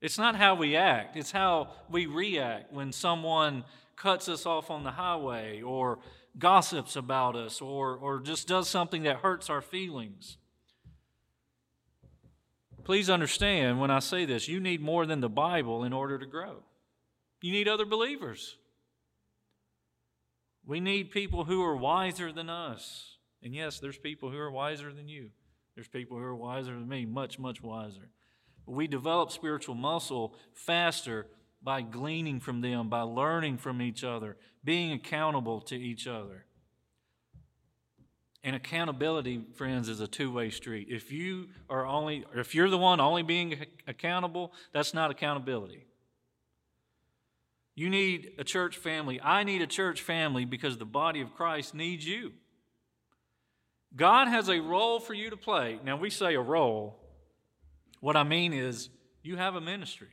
It's 0.00 0.18
not 0.18 0.34
how 0.34 0.56
we 0.56 0.74
act, 0.74 1.16
it's 1.16 1.30
how 1.30 1.68
we 1.88 2.06
react 2.06 2.72
when 2.72 2.90
someone 2.90 3.64
cuts 3.96 4.28
us 4.28 4.46
off 4.46 4.70
on 4.70 4.84
the 4.84 4.92
highway 4.92 5.62
or 5.62 5.98
gossips 6.38 6.96
about 6.96 7.36
us 7.36 7.60
or, 7.60 7.96
or 7.96 8.20
just 8.20 8.48
does 8.48 8.68
something 8.68 9.02
that 9.02 9.18
hurts 9.18 9.50
our 9.50 9.60
feelings. 9.60 10.36
Please 12.84 13.08
understand 13.08 13.80
when 13.80 13.90
I 13.90 14.00
say 14.00 14.24
this, 14.24 14.48
you 14.48 14.58
need 14.58 14.80
more 14.80 15.06
than 15.06 15.20
the 15.20 15.28
Bible 15.28 15.84
in 15.84 15.92
order 15.92 16.18
to 16.18 16.26
grow. 16.26 16.62
You 17.40 17.52
need 17.52 17.68
other 17.68 17.84
believers. 17.84 18.56
We 20.66 20.80
need 20.80 21.10
people 21.10 21.44
who 21.44 21.62
are 21.62 21.76
wiser 21.76 22.32
than 22.32 22.48
us. 22.48 23.16
And 23.42 23.54
yes, 23.54 23.78
there's 23.78 23.98
people 23.98 24.30
who 24.30 24.38
are 24.38 24.50
wiser 24.50 24.92
than 24.92 25.08
you. 25.08 25.30
There's 25.74 25.88
people 25.88 26.16
who 26.16 26.24
are 26.24 26.36
wiser 26.36 26.72
than 26.72 26.88
me, 26.88 27.04
much, 27.04 27.38
much 27.38 27.62
wiser. 27.62 28.10
We 28.66 28.86
develop 28.86 29.32
spiritual 29.32 29.74
muscle 29.74 30.34
faster 30.54 31.26
by 31.62 31.82
gleaning 31.82 32.40
from 32.40 32.60
them, 32.60 32.88
by 32.88 33.02
learning 33.02 33.58
from 33.58 33.80
each 33.80 34.04
other, 34.04 34.36
being 34.64 34.92
accountable 34.92 35.60
to 35.60 35.76
each 35.76 36.06
other. 36.06 36.44
And 38.44 38.56
accountability, 38.56 39.44
friends, 39.54 39.88
is 39.88 40.00
a 40.00 40.08
two-way 40.08 40.50
street. 40.50 40.88
If 40.90 41.12
you 41.12 41.48
are 41.70 41.86
only 41.86 42.24
if 42.34 42.54
you're 42.54 42.70
the 42.70 42.78
one 42.78 43.00
only 43.00 43.22
being 43.22 43.64
accountable, 43.86 44.52
that's 44.72 44.92
not 44.92 45.12
accountability. 45.12 45.86
You 47.74 47.88
need 47.88 48.32
a 48.38 48.44
church 48.44 48.76
family. 48.76 49.20
I 49.22 49.44
need 49.44 49.62
a 49.62 49.66
church 49.66 50.02
family 50.02 50.44
because 50.44 50.76
the 50.76 50.84
body 50.84 51.20
of 51.20 51.34
Christ 51.34 51.74
needs 51.74 52.06
you. 52.06 52.32
God 53.94 54.28
has 54.28 54.48
a 54.48 54.60
role 54.60 55.00
for 55.00 55.14
you 55.14 55.30
to 55.30 55.36
play. 55.36 55.78
Now, 55.84 55.96
we 55.96 56.10
say 56.10 56.34
a 56.34 56.40
role. 56.40 56.98
What 58.00 58.16
I 58.16 58.24
mean 58.24 58.52
is, 58.52 58.88
you 59.22 59.36
have 59.36 59.54
a 59.54 59.60
ministry. 59.60 60.08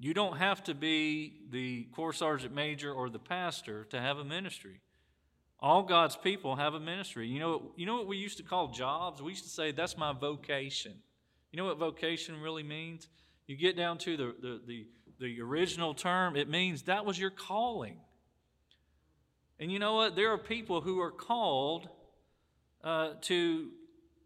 You 0.00 0.14
don't 0.14 0.36
have 0.36 0.62
to 0.64 0.74
be 0.74 1.40
the 1.50 1.84
corps 1.92 2.12
sergeant 2.12 2.54
major 2.54 2.92
or 2.92 3.10
the 3.10 3.18
pastor 3.18 3.84
to 3.86 4.00
have 4.00 4.18
a 4.18 4.24
ministry. 4.24 4.80
All 5.60 5.82
God's 5.82 6.16
people 6.16 6.54
have 6.54 6.74
a 6.74 6.80
ministry. 6.80 7.26
You 7.26 7.40
know, 7.40 7.72
you 7.74 7.84
know 7.84 7.96
what 7.96 8.06
we 8.06 8.16
used 8.16 8.36
to 8.36 8.44
call 8.44 8.68
jobs? 8.68 9.20
We 9.20 9.32
used 9.32 9.42
to 9.42 9.50
say, 9.50 9.72
that's 9.72 9.96
my 9.96 10.12
vocation. 10.12 10.94
You 11.50 11.56
know 11.56 11.64
what 11.64 11.78
vocation 11.78 12.40
really 12.40 12.62
means? 12.62 13.08
You 13.48 13.56
get 13.56 13.76
down 13.76 13.98
to 13.98 14.16
the, 14.16 14.34
the, 14.40 14.60
the, 14.66 14.86
the 15.18 15.40
original 15.40 15.94
term, 15.94 16.36
it 16.36 16.48
means 16.48 16.82
that 16.82 17.04
was 17.04 17.18
your 17.18 17.30
calling. 17.30 17.96
And 19.58 19.72
you 19.72 19.80
know 19.80 19.94
what? 19.94 20.14
There 20.14 20.32
are 20.32 20.38
people 20.38 20.80
who 20.80 21.00
are 21.00 21.10
called 21.10 21.88
uh, 22.84 23.14
to, 23.22 23.70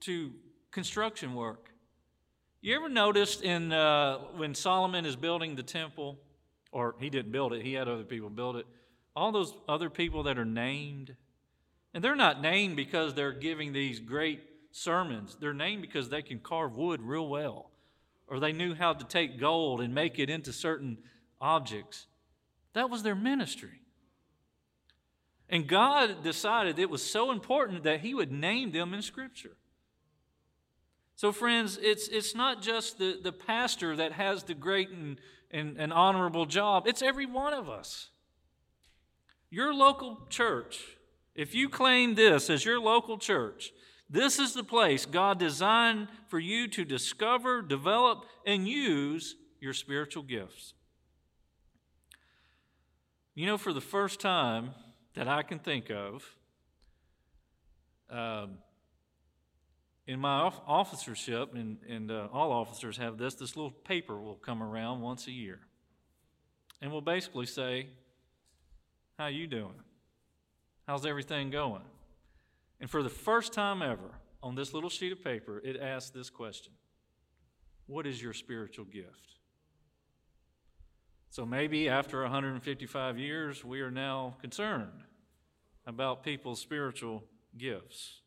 to 0.00 0.32
construction 0.70 1.34
work. 1.34 1.62
You 2.64 2.76
ever 2.76 2.88
noticed 2.88 3.42
in 3.42 3.73
uh, 3.73 4.19
when 4.37 4.54
Solomon 4.54 5.04
is 5.04 5.16
building 5.16 5.57
the 5.57 5.64
temple, 5.64 6.21
or 6.71 6.95
he 7.00 7.11
didn't 7.11 7.33
build 7.33 7.52
it, 7.52 7.62
he 7.62 7.73
had 7.73 7.88
other 7.88 8.04
people 8.04 8.31
build 8.31 8.54
it, 8.54 8.66
all 9.16 9.33
those 9.33 9.52
other 9.69 9.90
people 9.90 10.23
that 10.23 10.38
are 10.38 10.45
named, 10.45 11.16
and 11.92 12.04
they're 12.04 12.14
not 12.14 12.40
named 12.40 12.76
because 12.76 13.14
they're 13.14 13.33
giving 13.33 13.73
these 13.73 13.99
great 13.99 14.45
sermons. 14.71 15.37
They're 15.40 15.52
named 15.52 15.83
because 15.83 16.09
they 16.09 16.23
can 16.23 16.38
carve 16.38 16.76
wood 16.76 17.02
real 17.02 17.28
well, 17.28 17.73
or 18.28 18.38
they 18.38 18.52
knew 18.52 18.76
how 18.76 18.92
to 18.92 19.04
take 19.04 19.40
gold 19.40 19.81
and 19.81 19.92
make 19.92 20.21
it 20.21 20.31
into 20.31 20.52
certain 20.52 20.99
objects. 21.40 22.07
That 22.75 22.90
was 22.90 23.02
their 23.02 23.16
ministry. 23.16 23.81
And 25.49 25.66
God 25.66 26.23
decided 26.23 26.78
it 26.78 26.88
was 26.88 27.02
so 27.02 27.33
important 27.33 27.83
that 27.83 28.02
He 28.02 28.14
would 28.14 28.31
name 28.31 28.71
them 28.71 28.95
in 28.95 29.02
Scripture. 29.02 29.57
So, 31.16 31.31
friends, 31.33 31.78
it's, 31.81 32.09
it's 32.09 32.35
not 32.35 32.62
just 32.62 32.99
the, 32.99 33.19
the 33.23 33.33
pastor 33.33 33.95
that 33.97 34.12
has 34.12 34.42
the 34.45 34.54
great 34.54 34.90
and, 34.90 35.19
and, 35.50 35.76
and 35.78 35.92
honorable 35.92 36.47
job, 36.47 36.87
it's 36.87 37.02
every 37.02 37.26
one 37.26 37.52
of 37.52 37.69
us. 37.69 38.09
Your 39.50 39.75
local 39.75 40.26
church, 40.31 40.81
if 41.35 41.54
you 41.54 41.69
claim 41.69 42.14
this 42.14 42.49
as 42.49 42.64
your 42.64 42.81
local 42.81 43.19
church, 43.19 43.73
this 44.09 44.38
is 44.38 44.52
the 44.52 44.64
place 44.64 45.07
God 45.07 45.38
designed 45.38 46.09
for 46.28 46.38
you 46.38 46.69
to 46.69 46.85
discover, 46.85 47.62
develop, 47.62 48.25
and 48.47 48.66
use 48.66 49.37
your 49.61 49.73
spiritual 49.73 50.23
gifts. 50.23 50.75
You 53.35 53.47
know, 53.47 53.57
for 53.57 53.73
the 53.73 53.81
first 53.81 54.21
time 54.21 54.73
that 55.14 55.28
I 55.28 55.42
can 55.42 55.59
think 55.59 55.90
of, 55.90 56.25
um, 58.11 58.59
in 60.06 60.18
my 60.18 60.50
officership, 60.66 61.54
and, 61.54 61.78
and 61.88 62.11
uh, 62.11 62.28
all 62.32 62.50
officers 62.50 62.97
have 62.97 63.18
this, 63.18 63.35
this 63.35 63.56
little 63.56 63.71
paper 63.71 64.21
will 64.21 64.35
come 64.35 64.62
around 64.62 65.00
once 65.00 65.26
a 65.26 65.30
year. 65.30 65.61
And 66.80 66.90
we'll 66.90 67.00
basically 67.00 67.47
say, 67.47 67.87
how 69.18 69.28
you 69.28 69.47
doing? 69.47 69.80
How's 70.88 71.06
everything 71.06 71.50
going? 71.50 71.82
And 72.80 72.90
for 72.90 73.04
the 73.04 73.09
first 73.09 73.52
time 73.52 73.82
ever, 73.82 74.11
on 74.42 74.56
this 74.56 74.75
little 74.75 74.90
sheet 74.90 75.12
of 75.12 75.23
paper, 75.23 75.61
it 75.64 75.80
asks 75.80 76.11
this 76.11 76.28
question 76.28 76.73
What 77.87 78.06
is 78.06 78.21
your 78.21 78.32
spiritual 78.32 78.85
gift? 78.87 79.37
So 81.30 81.47
maybe 81.47 81.88
after 81.88 82.23
155 82.23 83.18
years, 83.18 83.64
we 83.64 83.80
are 83.80 83.90
now 83.90 84.35
concerned 84.40 85.04
about 85.87 86.25
people's 86.25 86.61
spiritual 86.61 87.23
gifts. 87.56 88.21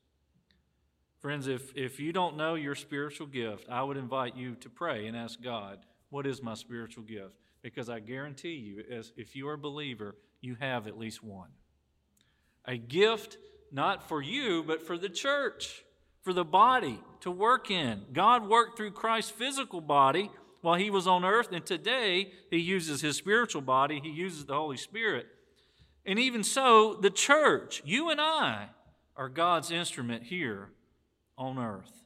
Friends, 1.26 1.48
if, 1.48 1.76
if 1.76 2.00
you 2.00 2.14
don't 2.14 2.38
know 2.38 2.54
your 2.54 2.76
spiritual 2.76 3.26
gift, 3.26 3.68
I 3.68 3.82
would 3.82 3.98
invite 3.98 4.36
you 4.36 4.54
to 4.58 4.70
pray 4.70 5.08
and 5.08 5.18
ask 5.18 5.42
God, 5.42 5.80
What 6.12 6.28
is 6.28 6.44
my 6.44 6.54
spiritual 6.54 7.04
gift? 7.04 7.34
Because 7.64 7.90
I 7.90 7.98
guarantee 7.98 8.54
you, 8.54 8.84
as, 8.96 9.12
if 9.18 9.36
you 9.36 9.48
are 9.48 9.54
a 9.54 9.58
believer, 9.58 10.18
you 10.40 10.54
have 10.60 10.86
at 10.86 11.00
least 11.00 11.24
one. 11.24 11.50
A 12.66 12.78
gift 12.78 13.40
not 13.72 14.08
for 14.08 14.22
you, 14.22 14.64
but 14.68 14.86
for 14.86 15.00
the 15.00 15.10
church, 15.10 15.84
for 16.22 16.32
the 16.32 16.46
body 16.46 17.00
to 17.22 17.32
work 17.32 17.72
in. 17.72 18.04
God 18.14 18.48
worked 18.48 18.78
through 18.78 18.92
Christ's 18.92 19.32
physical 19.32 19.82
body 19.82 20.30
while 20.62 20.76
he 20.76 20.92
was 20.92 21.08
on 21.08 21.26
earth, 21.26 21.52
and 21.52 21.66
today 21.66 22.34
he 22.52 22.60
uses 22.60 23.02
his 23.02 23.18
spiritual 23.18 23.64
body, 23.64 24.00
he 24.00 24.12
uses 24.12 24.46
the 24.46 24.54
Holy 24.54 24.78
Spirit. 24.78 25.26
And 26.06 26.20
even 26.20 26.44
so, 26.44 26.94
the 26.94 27.10
church, 27.10 27.82
you 27.84 28.12
and 28.12 28.22
I, 28.22 28.68
are 29.18 29.28
God's 29.28 29.72
instrument 29.72 30.26
here 30.26 30.70
on 31.38 31.58
earth. 31.58 32.04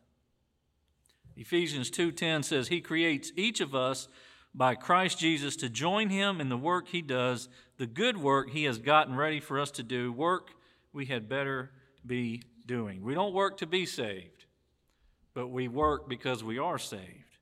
Ephesians 1.35 1.89
2:10 1.89 2.43
says 2.43 2.67
he 2.67 2.81
creates 2.81 3.31
each 3.35 3.61
of 3.61 3.73
us 3.73 4.07
by 4.53 4.75
Christ 4.75 5.19
Jesus 5.19 5.55
to 5.57 5.69
join 5.69 6.09
him 6.09 6.41
in 6.41 6.49
the 6.49 6.57
work 6.57 6.89
he 6.89 7.01
does, 7.01 7.47
the 7.77 7.87
good 7.87 8.17
work 8.17 8.49
he 8.49 8.63
has 8.65 8.79
gotten 8.79 9.15
ready 9.15 9.39
for 9.39 9.59
us 9.59 9.71
to 9.71 9.83
do, 9.83 10.11
work 10.11 10.51
we 10.91 11.05
had 11.05 11.29
better 11.29 11.71
be 12.05 12.41
doing. 12.65 13.01
We 13.03 13.13
don't 13.13 13.33
work 13.33 13.57
to 13.57 13.67
be 13.67 13.85
saved, 13.85 14.45
but 15.33 15.47
we 15.47 15.67
work 15.67 16.09
because 16.09 16.43
we 16.43 16.57
are 16.57 16.77
saved. 16.77 17.37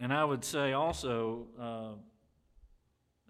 And 0.00 0.12
I 0.12 0.24
would 0.24 0.44
say 0.44 0.72
also, 0.72 1.48
uh, 1.60 1.94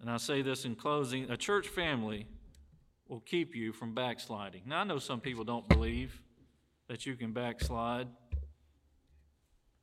and 0.01 0.09
I 0.09 0.17
say 0.17 0.41
this 0.41 0.65
in 0.65 0.75
closing, 0.75 1.29
a 1.31 1.37
church 1.37 1.67
family 1.67 2.27
will 3.07 3.21
keep 3.21 3.55
you 3.55 3.73
from 3.73 3.95
backsliding. 3.95 4.63
Now, 4.67 4.81
I 4.81 4.83
know 4.83 4.99
some 4.99 5.19
people 5.19 5.43
don't 5.43 5.67
believe 5.67 6.21
that 6.89 7.05
you 7.05 7.15
can 7.15 7.31
backslide, 7.31 8.07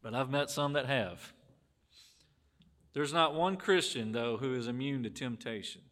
but 0.03 0.15
I've 0.15 0.29
met 0.29 0.51
some 0.51 0.75
that 0.75 0.87
have. 0.87 1.33
There's 2.93 3.13
not 3.13 3.35
one 3.35 3.57
Christian, 3.57 4.13
though, 4.13 4.37
who 4.37 4.55
is 4.55 4.67
immune 4.67 5.05
to 5.05 5.11
temptation. 5.11 5.83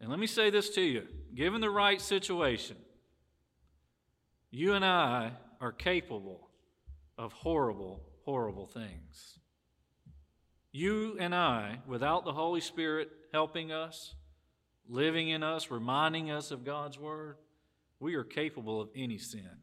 And 0.00 0.08
let 0.08 0.18
me 0.18 0.26
say 0.26 0.48
this 0.48 0.70
to 0.70 0.80
you 0.80 1.06
given 1.34 1.60
the 1.60 1.70
right 1.70 2.00
situation, 2.00 2.76
you 4.50 4.72
and 4.72 4.84
I 4.84 5.32
are 5.60 5.72
capable 5.72 6.48
of 7.18 7.32
horrible, 7.32 8.02
horrible 8.24 8.66
things. 8.66 9.38
You 10.72 11.16
and 11.18 11.34
I, 11.34 11.80
without 11.86 12.24
the 12.24 12.32
Holy 12.32 12.60
Spirit 12.60 13.10
helping 13.32 13.72
us, 13.72 14.14
living 14.88 15.28
in 15.28 15.42
us, 15.42 15.70
reminding 15.70 16.30
us 16.30 16.52
of 16.52 16.64
God's 16.64 16.98
Word, 16.98 17.36
we 18.00 18.14
are 18.14 18.24
capable 18.24 18.80
of 18.80 18.88
any 18.96 19.18
sin. 19.18 19.58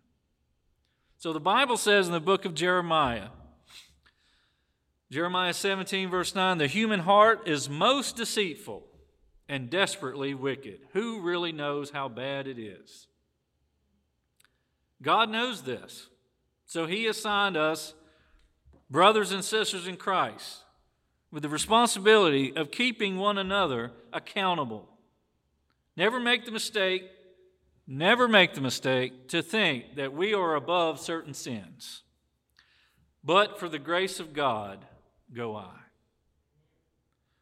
So 1.17 1.34
the 1.34 1.39
Bible 1.39 1.75
says 1.77 2.06
in 2.06 2.13
the 2.13 2.20
book 2.20 2.46
of 2.46 2.53
Jeremiah, 2.53 3.29
Jeremiah 5.12 5.53
17, 5.53 6.10
verse 6.10 6.36
9, 6.36 6.60
the 6.60 6.67
human 6.67 7.00
heart 7.00 7.48
is 7.48 7.67
most 7.67 8.15
deceitful 8.15 8.84
and 9.50 9.70
desperately 9.70 10.36
wicked. 10.36 10.79
Who 10.94 11.22
really 11.22 11.51
knows 11.51 11.89
how 11.89 12.08
bad 12.10 12.48
it 12.48 12.60
is? 12.60 13.08
God 15.01 15.29
knows 15.29 15.63
this. 15.63 16.08
So 16.65 16.86
he 16.86 17.08
assigned 17.08 17.58
us, 17.58 17.94
brothers 18.89 19.32
and 19.32 19.44
sisters 19.44 19.88
in 19.88 19.96
Christ, 19.96 20.63
with 21.32 21.44
the 21.44 21.50
responsibility 21.50 22.56
of 22.56 22.71
keeping 22.71 23.17
one 23.17 23.38
another 23.38 23.93
accountable. 24.13 24.89
Never 25.95 26.19
make 26.19 26.45
the 26.45 26.52
mistake 26.52 27.04
Never 27.88 28.28
make 28.28 28.54
the 28.54 28.60
mistake 28.60 29.30
to 29.30 29.41
think 29.41 29.95
that 29.95 30.13
we 30.13 30.34
are 30.34 30.56
above 30.56 31.00
certain 31.00 31.34
sins. 31.34 32.04
But 33.23 33.58
for 33.58 33.69
the 33.69 33.80
grace 33.80 34.19
of 34.19 34.34
God 34.34 34.86
go 35.34 35.56
I. 35.56 35.71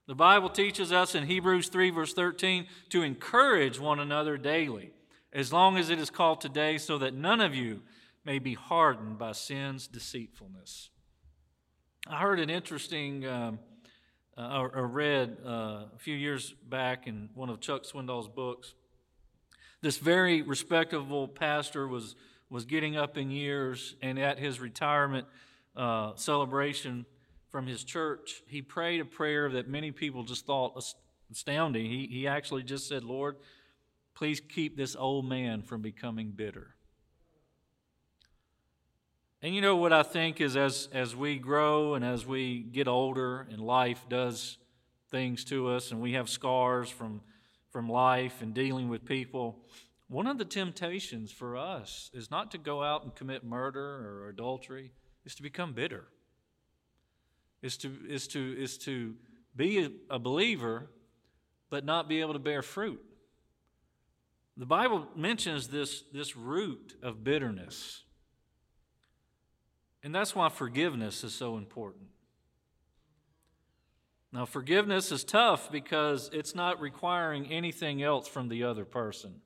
The 0.07 0.13
Bible 0.13 0.49
teaches 0.49 0.91
us 0.91 1.15
in 1.15 1.25
Hebrews 1.25 1.69
3, 1.69 1.89
verse 1.89 2.13
13, 2.13 2.67
to 2.89 3.01
encourage 3.01 3.79
one 3.79 3.99
another 3.99 4.37
daily, 4.37 4.91
as 5.33 5.51
long 5.51 5.77
as 5.77 5.89
it 5.89 5.97
is 5.97 6.11
called 6.11 6.41
today, 6.41 6.77
so 6.77 6.99
that 6.99 7.15
none 7.15 7.41
of 7.41 7.55
you 7.55 7.81
may 8.23 8.37
be 8.37 8.53
hardened 8.53 9.17
by 9.17 9.31
sin's 9.31 9.87
deceitfulness. 9.87 10.91
I 12.07 12.19
heard 12.19 12.39
an 12.39 12.51
interesting, 12.51 13.25
um, 13.25 13.57
uh, 14.37 14.59
or, 14.59 14.85
read 14.85 15.37
uh, 15.43 15.85
a 15.95 15.97
few 15.97 16.15
years 16.15 16.53
back 16.69 17.07
in 17.07 17.29
one 17.33 17.49
of 17.49 17.59
Chuck 17.59 17.83
Swindoll's 17.83 18.27
books 18.27 18.75
this 19.85 19.99
very 19.99 20.41
respectable 20.41 21.27
pastor 21.27 21.87
was, 21.87 22.15
was 22.49 22.65
getting 22.65 22.97
up 22.97 23.19
in 23.19 23.29
years, 23.29 23.95
and 24.01 24.17
at 24.17 24.39
his 24.39 24.59
retirement 24.59 25.27
uh, 25.75 26.13
celebration 26.15 27.05
from 27.49 27.67
his 27.67 27.83
church, 27.83 28.41
he 28.47 28.63
prayed 28.63 28.99
a 28.99 29.05
prayer 29.05 29.47
that 29.47 29.67
many 29.67 29.91
people 29.91 30.23
just 30.23 30.47
thought 30.47 30.83
astounding. 31.29 31.85
He, 31.85 32.07
he 32.07 32.27
actually 32.27 32.63
just 32.63 32.87
said, 32.87 33.03
Lord, 33.03 33.35
please 34.15 34.39
keep 34.39 34.75
this 34.75 34.95
old 34.95 35.29
man 35.29 35.61
from 35.61 35.83
becoming 35.83 36.31
bitter. 36.31 36.73
And 39.43 39.53
you 39.53 39.61
know 39.61 39.75
what 39.75 39.93
I 39.93 40.01
think 40.01 40.41
is 40.41 40.57
as, 40.57 40.89
as 40.93 41.15
we 41.15 41.37
grow 41.37 41.93
and 41.93 42.03
as 42.03 42.25
we 42.25 42.63
get 42.63 42.87
older 42.87 43.45
and 43.51 43.61
life 43.61 44.03
does 44.09 44.57
things 45.11 45.43
to 45.45 45.67
us 45.67 45.91
and 45.91 46.01
we 46.01 46.13
have 46.13 46.27
scars 46.27 46.89
from 46.89 47.21
from 47.75 47.89
life 47.89 48.41
and 48.41 48.53
dealing 48.53 48.87
with 48.87 49.03
people, 49.03 49.57
one 50.07 50.27
of 50.27 50.37
the 50.37 50.45
temptations 50.45 51.29
for 51.29 51.57
us 51.57 52.09
is 52.13 52.31
not 52.31 52.51
to 52.51 52.57
go 52.57 52.81
out 52.81 53.03
and 53.03 53.13
commit 53.13 53.43
murder 53.43 53.83
or 53.83 54.29
adultery, 54.29 54.93
is 55.25 55.35
to 55.35 55.43
become 55.43 55.73
bitter. 55.73 56.05
Is 57.61 57.75
to, 57.79 57.91
is 58.07 58.29
to, 58.29 58.55
is 58.57 58.77
to 58.77 59.15
be 59.57 59.89
a, 60.09 60.17
believer 60.17 60.89
but 61.69 61.83
not 61.83 62.07
be 62.07 62.21
able 62.21 62.31
to 62.31 62.39
bear 62.39 62.61
fruit. 62.61 63.03
The 64.55 64.65
Bible 64.65 65.09
mentions 65.13 65.67
this, 65.67 66.01
this 66.13 66.37
root 66.37 66.95
of 67.03 67.25
bitterness. 67.25 68.03
And 70.01 70.15
that's 70.15 70.33
why 70.33 70.47
forgiveness 70.47 71.25
is 71.25 71.33
so 71.33 71.57
important. 71.57 72.07
Now, 74.35 74.43
forgiveness 74.43 75.13
is 75.13 75.23
tough 75.23 75.71
because 75.71 76.29
it's 76.33 76.53
not 76.53 76.81
requiring 76.81 77.49
anything 77.49 78.03
else 78.03 78.27
from 78.27 78.49
the 78.49 78.65
other 78.65 78.83
person, 78.83 79.39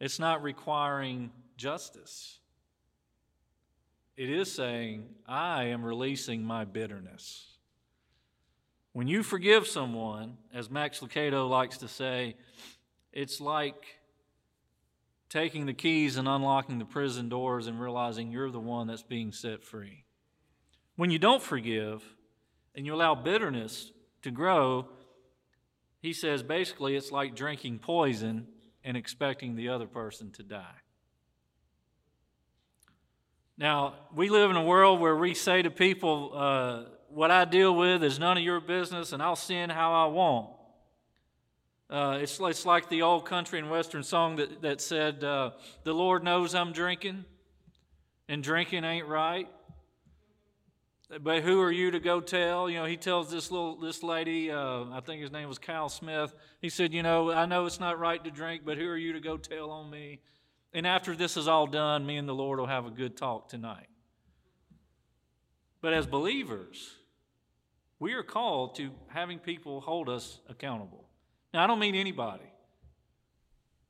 it's 0.00 0.18
not 0.18 0.42
requiring 0.42 1.30
justice. 1.56 2.40
It 4.16 4.28
is 4.28 4.50
saying, 4.50 5.06
I 5.28 5.66
am 5.66 5.84
releasing 5.84 6.42
my 6.42 6.64
bitterness. 6.64 7.46
When 8.92 9.06
you 9.06 9.22
forgive 9.22 9.68
someone, 9.68 10.36
as 10.52 10.68
Max 10.68 10.98
Lucado 10.98 11.48
likes 11.48 11.78
to 11.78 11.86
say, 11.86 12.34
it's 13.12 13.40
like 13.40 14.00
taking 15.28 15.66
the 15.66 15.74
keys 15.74 16.16
and 16.16 16.26
unlocking 16.26 16.80
the 16.80 16.86
prison 16.86 17.28
doors 17.28 17.68
and 17.68 17.80
realizing 17.80 18.32
you're 18.32 18.50
the 18.50 18.58
one 18.58 18.88
that's 18.88 19.04
being 19.04 19.30
set 19.30 19.62
free. 19.62 20.02
When 20.96 21.10
you 21.10 21.20
don't 21.20 21.42
forgive, 21.42 22.15
and 22.76 22.84
you 22.84 22.94
allow 22.94 23.14
bitterness 23.14 23.90
to 24.22 24.30
grow, 24.30 24.86
he 26.00 26.12
says 26.12 26.42
basically 26.42 26.94
it's 26.94 27.10
like 27.10 27.34
drinking 27.34 27.78
poison 27.78 28.46
and 28.84 28.96
expecting 28.96 29.56
the 29.56 29.70
other 29.70 29.86
person 29.86 30.30
to 30.32 30.42
die. 30.42 30.76
Now, 33.58 33.94
we 34.14 34.28
live 34.28 34.50
in 34.50 34.56
a 34.56 34.62
world 34.62 35.00
where 35.00 35.16
we 35.16 35.32
say 35.32 35.62
to 35.62 35.70
people, 35.70 36.32
uh, 36.34 36.82
What 37.08 37.30
I 37.30 37.46
deal 37.46 37.74
with 37.74 38.04
is 38.04 38.18
none 38.18 38.36
of 38.36 38.44
your 38.44 38.60
business, 38.60 39.12
and 39.12 39.22
I'll 39.22 39.34
sin 39.34 39.70
how 39.70 39.94
I 39.94 40.06
want. 40.08 40.50
Uh, 41.88 42.18
it's, 42.20 42.38
it's 42.38 42.66
like 42.66 42.90
the 42.90 43.00
old 43.00 43.24
country 43.24 43.58
and 43.58 43.70
western 43.70 44.02
song 44.02 44.36
that, 44.36 44.60
that 44.60 44.82
said, 44.82 45.24
uh, 45.24 45.52
The 45.84 45.94
Lord 45.94 46.22
knows 46.22 46.54
I'm 46.54 46.72
drinking, 46.72 47.24
and 48.28 48.42
drinking 48.42 48.84
ain't 48.84 49.06
right. 49.06 49.48
But 51.08 51.42
who 51.42 51.60
are 51.60 51.70
you 51.70 51.92
to 51.92 52.00
go 52.00 52.20
tell? 52.20 52.68
You 52.68 52.78
know, 52.78 52.84
he 52.84 52.96
tells 52.96 53.30
this 53.30 53.50
little 53.52 53.78
this 53.78 54.02
lady, 54.02 54.50
uh, 54.50 54.86
I 54.90 55.00
think 55.00 55.22
his 55.22 55.30
name 55.30 55.48
was 55.48 55.58
Cal 55.58 55.88
Smith. 55.88 56.34
He 56.60 56.68
said, 56.68 56.92
you 56.92 57.02
know, 57.02 57.30
I 57.30 57.46
know 57.46 57.66
it's 57.66 57.78
not 57.78 58.00
right 58.00 58.22
to 58.24 58.30
drink, 58.30 58.62
but 58.64 58.76
who 58.76 58.88
are 58.88 58.96
you 58.96 59.12
to 59.12 59.20
go 59.20 59.36
tell 59.36 59.70
on 59.70 59.88
me? 59.88 60.18
And 60.72 60.84
after 60.86 61.14
this 61.14 61.36
is 61.36 61.46
all 61.46 61.68
done, 61.68 62.04
me 62.04 62.16
and 62.16 62.28
the 62.28 62.34
Lord 62.34 62.58
will 62.58 62.66
have 62.66 62.86
a 62.86 62.90
good 62.90 63.16
talk 63.16 63.48
tonight. 63.48 63.86
But 65.80 65.92
as 65.92 66.06
believers, 66.06 66.96
we 68.00 68.14
are 68.14 68.24
called 68.24 68.74
to 68.76 68.90
having 69.06 69.38
people 69.38 69.80
hold 69.80 70.08
us 70.08 70.40
accountable. 70.48 71.08
Now, 71.54 71.62
I 71.62 71.66
don't 71.68 71.78
mean 71.78 71.94
anybody. 71.94 72.42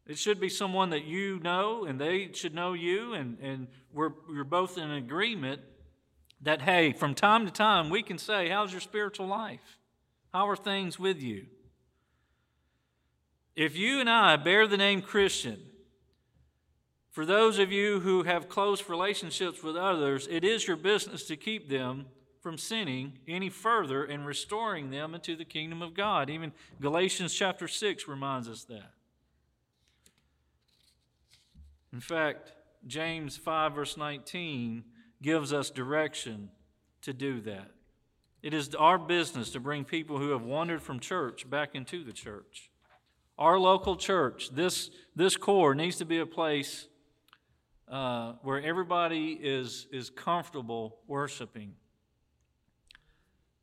It 0.07 0.19
should 0.19 0.39
be 0.39 0.51
someone 0.51 0.91
that 0.91 1.05
you 1.05 1.41
know, 1.41 1.87
and 1.87 1.99
they 1.99 2.31
should 2.33 2.55
know 2.55 2.75
you, 2.75 3.15
and, 3.15 3.39
and 3.41 3.69
we're, 3.93 4.13
we're 4.29 4.45
both 4.45 4.77
in 4.77 4.91
agreement 4.91 5.63
that, 6.43 6.63
hey, 6.63 6.93
from 6.93 7.15
time 7.15 7.47
to 7.47 7.53
time 7.53 7.91
we 7.91 8.03
can 8.03 8.19
say, 8.19 8.49
How's 8.49 8.73
your 8.73 8.81
spiritual 8.81 9.27
life? 9.27 9.79
How 10.33 10.49
are 10.49 10.57
things 10.57 10.99
with 10.99 11.23
you? 11.23 11.47
If 13.55 13.77
you 13.77 14.01
and 14.01 14.11
I 14.11 14.37
bear 14.37 14.67
the 14.67 14.77
name 14.77 15.01
Christian, 15.01 15.59
for 17.11 17.25
those 17.25 17.59
of 17.59 17.73
you 17.73 18.01
who 18.01 18.25
have 18.25 18.51
close 18.51 18.87
relationships 18.91 19.63
with 19.63 19.77
others, 19.77 20.29
it 20.31 20.45
is 20.45 20.67
your 20.67 20.77
business 20.77 21.27
to 21.29 21.37
keep 21.37 21.71
them 21.71 22.07
from 22.43 22.59
sinning 22.59 23.15
any 23.27 23.49
further 23.49 24.05
and 24.05 24.27
restoring 24.27 24.91
them 24.91 25.15
into 25.15 25.35
the 25.35 25.45
kingdom 25.45 25.81
of 25.81 25.95
God. 25.95 26.29
Even 26.29 26.53
Galatians 26.81 27.33
chapter 27.33 27.67
6 27.67 28.07
reminds 28.07 28.49
us 28.49 28.65
that. 28.65 28.93
In 31.93 32.01
fact, 32.01 32.53
James 32.87 33.39
5, 33.39 33.73
verse 33.73 33.97
19, 33.97 34.85
gives 35.27 35.53
us 35.53 35.71
direction 35.71 36.49
to 37.03 37.13
do 37.13 37.41
that. 37.41 37.73
It 38.45 38.55
is 38.55 38.77
our 38.77 38.97
business 38.97 39.51
to 39.51 39.61
bring 39.61 39.85
people 39.85 40.19
who 40.19 40.31
have 40.31 40.43
wandered 40.43 40.81
from 40.81 41.01
church 41.01 41.51
back 41.51 41.75
into 41.75 42.05
the 42.05 42.13
church. 42.13 42.71
Our 43.37 43.59
local 43.59 43.97
church, 43.97 44.51
this, 44.51 44.89
this 45.17 45.37
corps, 45.37 45.75
needs 45.75 45.97
to 45.97 46.05
be 46.05 46.21
a 46.21 46.27
place 46.27 46.87
uh, 47.91 48.35
where 48.43 48.63
everybody 48.63 49.33
is, 49.33 49.89
is 49.91 50.11
comfortable 50.11 50.99
worshiping. 51.09 51.75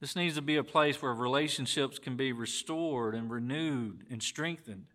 This 0.02 0.18
needs 0.18 0.36
to 0.36 0.42
be 0.42 0.58
a 0.58 0.66
place 0.66 1.02
where 1.02 1.14
relationships 1.14 1.98
can 1.98 2.18
be 2.18 2.34
restored 2.34 3.16
and 3.16 3.32
renewed 3.32 4.04
and 4.12 4.22
strengthened. 4.22 4.88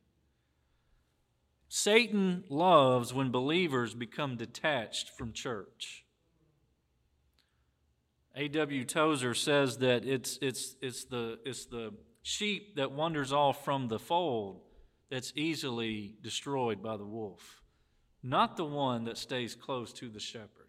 Satan 1.70 2.44
loves 2.50 3.14
when 3.14 3.30
believers 3.30 3.94
become 3.94 4.36
detached 4.36 5.08
from 5.16 5.32
church. 5.32 6.04
A.W. 8.38 8.84
Tozer 8.84 9.34
says 9.34 9.78
that 9.78 10.04
it's, 10.04 10.38
it's, 10.40 10.76
it's, 10.80 11.04
the, 11.06 11.40
it's 11.44 11.64
the 11.66 11.92
sheep 12.22 12.76
that 12.76 12.92
wanders 12.92 13.32
off 13.32 13.64
from 13.64 13.88
the 13.88 13.98
fold 13.98 14.60
that's 15.10 15.32
easily 15.34 16.14
destroyed 16.22 16.80
by 16.80 16.96
the 16.96 17.04
wolf, 17.04 17.62
not 18.22 18.56
the 18.56 18.64
one 18.64 19.04
that 19.04 19.18
stays 19.18 19.56
close 19.56 19.92
to 19.94 20.08
the 20.08 20.20
shepherd. 20.20 20.68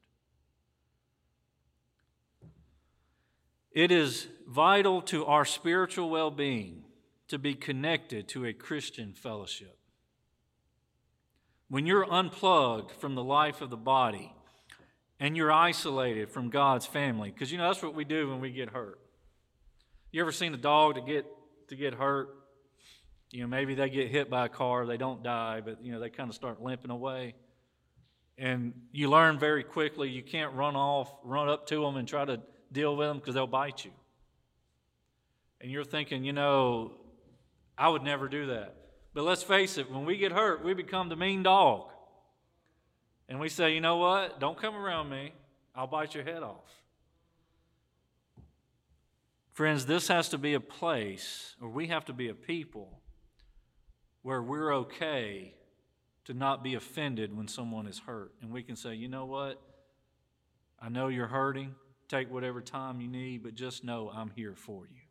It 3.71 3.91
is 3.91 4.27
vital 4.47 5.03
to 5.03 5.25
our 5.27 5.45
spiritual 5.45 6.09
well 6.09 6.31
being 6.31 6.85
to 7.27 7.37
be 7.37 7.53
connected 7.53 8.27
to 8.29 8.45
a 8.45 8.53
Christian 8.53 9.13
fellowship. 9.13 9.77
When 11.67 11.85
you're 11.85 12.11
unplugged 12.11 12.89
from 12.93 13.13
the 13.13 13.23
life 13.23 13.61
of 13.61 13.69
the 13.69 13.77
body 13.77 14.33
and 15.19 15.35
you're 15.35 15.51
isolated 15.51 16.29
from 16.29 16.49
God's 16.49 16.85
family, 16.85 17.31
because 17.31 17.51
you 17.51 17.57
know 17.57 17.67
that's 17.67 17.83
what 17.83 17.93
we 17.93 18.05
do 18.05 18.29
when 18.29 18.39
we 18.39 18.51
get 18.51 18.69
hurt. 18.69 18.99
You 20.11 20.21
ever 20.21 20.31
seen 20.31 20.53
a 20.53 20.57
dog 20.57 20.95
to 20.95 21.01
get 21.01 21.25
to 21.67 21.75
get 21.75 21.93
hurt? 21.93 22.29
You 23.31 23.41
know, 23.41 23.47
maybe 23.47 23.75
they 23.75 23.89
get 23.89 24.07
hit 24.07 24.29
by 24.29 24.45
a 24.45 24.49
car, 24.49 24.85
they 24.85 24.97
don't 24.97 25.21
die, 25.21 25.61
but 25.63 25.83
you 25.83 25.91
know, 25.91 25.99
they 25.99 26.09
kind 26.09 26.29
of 26.29 26.35
start 26.35 26.61
limping 26.61 26.89
away. 26.89 27.35
And 28.37 28.73
you 28.91 29.09
learn 29.09 29.37
very 29.37 29.63
quickly 29.63 30.09
you 30.09 30.23
can't 30.23 30.53
run 30.53 30.75
off, 30.75 31.13
run 31.23 31.49
up 31.49 31.67
to 31.67 31.81
them 31.81 31.97
and 31.97 32.07
try 32.07 32.23
to 32.23 32.39
deal 32.71 32.95
with 32.95 33.07
them 33.07 33.17
because 33.17 33.35
they'll 33.35 33.47
bite 33.47 33.83
you. 33.83 33.91
And 35.61 35.69
you're 35.69 35.83
thinking, 35.83 36.23
you 36.23 36.31
know, 36.31 36.93
I 37.77 37.89
would 37.89 38.01
never 38.01 38.29
do 38.29 38.47
that. 38.47 38.75
But 39.13 39.25
let's 39.25 39.43
face 39.43 39.77
it, 39.77 39.91
when 39.91 40.05
we 40.05 40.17
get 40.17 40.31
hurt, 40.31 40.63
we 40.63 40.73
become 40.73 41.09
the 41.09 41.17
mean 41.17 41.43
dog. 41.43 41.91
And 43.29 43.39
we 43.39 43.47
say, 43.47 43.73
you 43.73 43.79
know 43.79 43.97
what? 43.97 44.39
Don't 44.39 44.59
come 44.59 44.75
around 44.75 45.09
me. 45.09 45.31
I'll 45.75 45.87
bite 45.87 46.15
your 46.15 46.23
head 46.23 46.43
off. 46.43 46.65
Friends, 49.51 49.85
this 49.85 50.07
has 50.07 50.29
to 50.29 50.37
be 50.37 50.55
a 50.55 50.59
place, 50.59 51.55
or 51.61 51.69
we 51.69 51.87
have 51.87 52.05
to 52.05 52.13
be 52.13 52.29
a 52.29 52.33
people, 52.33 52.99
where 54.23 54.41
we're 54.41 54.73
okay 54.73 55.53
to 56.25 56.33
not 56.33 56.63
be 56.63 56.73
offended 56.75 57.35
when 57.35 57.47
someone 57.47 57.85
is 57.85 57.99
hurt. 57.99 58.33
And 58.41 58.51
we 58.51 58.63
can 58.63 58.75
say, 58.75 58.95
you 58.95 59.07
know 59.07 59.25
what? 59.25 59.61
I 60.81 60.89
know 60.89 61.07
you're 61.07 61.27
hurting. 61.27 61.75
Take 62.07 62.31
whatever 62.31 62.61
time 62.61 62.99
you 63.01 63.07
need, 63.07 63.43
but 63.43 63.53
just 63.53 63.83
know 63.83 64.11
I'm 64.13 64.31
here 64.31 64.55
for 64.55 64.87
you. 64.87 65.01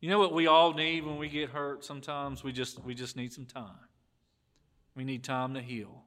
You 0.00 0.10
know 0.10 0.18
what 0.18 0.32
we 0.32 0.46
all 0.46 0.72
need 0.72 1.04
when 1.04 1.18
we 1.18 1.28
get 1.28 1.50
hurt 1.50 1.84
sometimes? 1.84 2.42
We 2.42 2.52
just 2.52 2.82
we 2.84 2.94
just 2.94 3.16
need 3.16 3.32
some 3.32 3.46
time. 3.46 3.78
We 4.94 5.04
need 5.04 5.22
time 5.22 5.54
to 5.54 5.60
heal. 5.60 6.04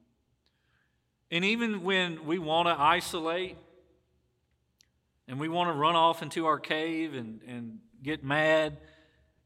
And 1.32 1.46
even 1.46 1.82
when 1.82 2.26
we 2.26 2.38
want 2.38 2.68
to 2.68 2.78
isolate 2.78 3.56
and 5.26 5.40
we 5.40 5.48
want 5.48 5.70
to 5.70 5.72
run 5.72 5.96
off 5.96 6.20
into 6.20 6.44
our 6.44 6.58
cave 6.60 7.14
and, 7.14 7.40
and 7.48 7.78
get 8.02 8.22
mad, 8.22 8.76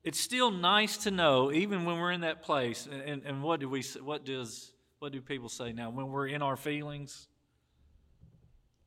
it's 0.03 0.19
still 0.19 0.51
nice 0.51 0.97
to 0.99 1.13
know, 1.13 1.53
even 1.53 1.85
when 1.85 2.01
we're 2.01 2.11
in 2.11 2.23
that 2.23 2.43
place, 2.43 2.89
and, 2.91 3.23
and 3.25 3.41
what 3.41 3.61
do 3.61 3.69
we 3.69 3.83
what 4.03 4.25
does 4.25 4.73
what 4.99 5.13
do 5.13 5.21
people 5.21 5.49
say 5.49 5.73
now? 5.73 5.91
When 5.91 6.09
we're 6.09 6.27
in 6.27 6.43
our 6.43 6.57
feelings, 6.57 7.29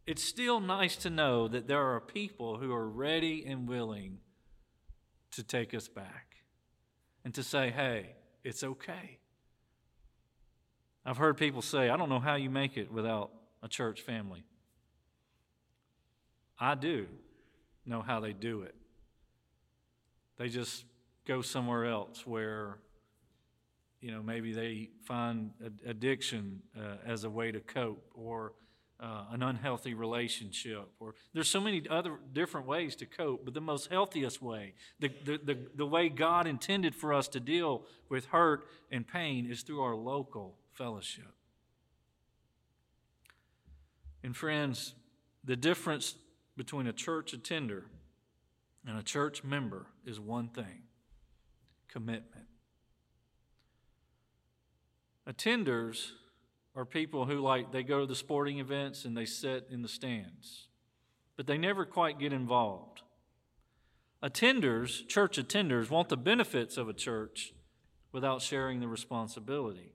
it's 0.05 0.23
still 0.23 0.59
nice 0.59 0.97
to 0.97 1.09
know 1.09 1.47
that 1.47 1.67
there 1.67 1.93
are 1.93 2.01
people 2.01 2.57
who 2.57 2.73
are 2.73 2.87
ready 2.87 3.45
and 3.45 3.67
willing 3.67 4.17
to 5.31 5.43
take 5.43 5.73
us 5.73 5.87
back 5.87 6.35
and 7.23 7.33
to 7.35 7.43
say, 7.43 7.69
hey, 7.69 8.15
it's 8.43 8.63
okay. 8.63 9.18
I've 11.05 11.17
heard 11.17 11.37
people 11.37 11.61
say, 11.61 11.89
I 11.89 11.97
don't 11.97 12.09
know 12.09 12.19
how 12.19 12.35
you 12.35 12.49
make 12.49 12.77
it 12.77 12.91
without 12.91 13.31
a 13.63 13.67
church 13.67 14.01
family. 14.01 14.43
I 16.59 16.75
do 16.75 17.07
know 17.85 18.01
how 18.01 18.19
they 18.19 18.33
do 18.33 18.61
it. 18.63 18.75
They 20.37 20.49
just 20.49 20.85
go 21.25 21.41
somewhere 21.41 21.85
else 21.85 22.25
where, 22.25 22.77
you 24.01 24.11
know, 24.11 24.21
maybe 24.21 24.53
they 24.53 24.89
find 25.05 25.51
addiction 25.85 26.61
uh, 26.77 26.97
as 27.05 27.23
a 27.23 27.29
way 27.29 27.51
to 27.51 27.59
cope 27.59 28.03
or 28.13 28.53
uh, 28.99 29.25
an 29.31 29.41
unhealthy 29.41 29.93
relationship 29.93 30.89
or 30.99 31.15
there's 31.33 31.47
so 31.47 31.61
many 31.61 31.81
other 31.89 32.17
different 32.33 32.67
ways 32.67 32.97
to 32.97 33.05
cope 33.05 33.45
but 33.45 33.53
the 33.53 33.61
most 33.61 33.89
healthiest 33.89 34.41
way 34.41 34.73
the, 34.99 35.09
the, 35.23 35.39
the, 35.41 35.57
the 35.75 35.85
way 35.85 36.09
god 36.09 36.45
intended 36.45 36.93
for 36.93 37.13
us 37.13 37.29
to 37.29 37.39
deal 37.39 37.85
with 38.09 38.25
hurt 38.25 38.65
and 38.91 39.07
pain 39.07 39.49
is 39.49 39.61
through 39.61 39.81
our 39.81 39.95
local 39.95 40.57
fellowship 40.79 41.35
and 44.23 44.35
friends 44.35 44.95
the 45.43 45.55
difference 45.55 46.15
between 46.55 46.87
a 46.87 46.93
church 46.93 47.33
attender 47.33 47.85
and 48.87 48.97
a 48.97 49.03
church 49.03 49.43
member 49.43 49.85
is 50.05 50.19
one 50.19 50.47
thing 50.47 50.83
commitment 51.87 52.47
attenders 55.29 56.11
are 56.75 56.85
people 56.85 57.25
who 57.25 57.39
like 57.39 57.71
they 57.71 57.83
go 57.83 57.99
to 57.99 58.05
the 58.05 58.15
sporting 58.15 58.59
events 58.59 59.05
and 59.05 59.15
they 59.15 59.25
sit 59.25 59.67
in 59.69 59.81
the 59.81 59.87
stands, 59.87 60.67
but 61.35 61.47
they 61.47 61.57
never 61.57 61.85
quite 61.85 62.19
get 62.19 62.31
involved. 62.31 63.01
Attenders, 64.23 65.07
church 65.07 65.37
attenders, 65.37 65.89
want 65.89 66.09
the 66.09 66.17
benefits 66.17 66.77
of 66.77 66.89
a 66.89 66.93
church 66.93 67.53
without 68.11 68.41
sharing 68.41 68.79
the 68.79 68.87
responsibility. 68.87 69.93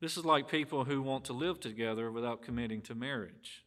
This 0.00 0.16
is 0.16 0.24
like 0.24 0.48
people 0.48 0.84
who 0.84 1.02
want 1.02 1.24
to 1.26 1.32
live 1.32 1.60
together 1.60 2.10
without 2.10 2.42
committing 2.42 2.80
to 2.82 2.94
marriage. 2.94 3.64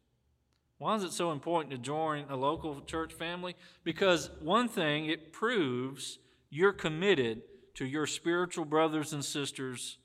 Why 0.80 0.96
is 0.96 1.04
it 1.04 1.13
so 1.13 1.32
important 1.32 1.72
to 1.72 1.78
join 1.78 2.26
a 2.30 2.36
local 2.36 2.82
church 2.82 3.13
family? 3.13 3.56
Because 3.84 4.30
one 4.41 4.67
thing, 4.67 5.06
it 5.06 5.32
proves 5.32 6.19
you're 6.50 6.74
committed 6.74 7.43
to 7.76 7.86
your 7.86 8.08
spiritual 8.08 8.65
brothers 8.65 9.13
and 9.13 9.24
sisters 9.24 9.98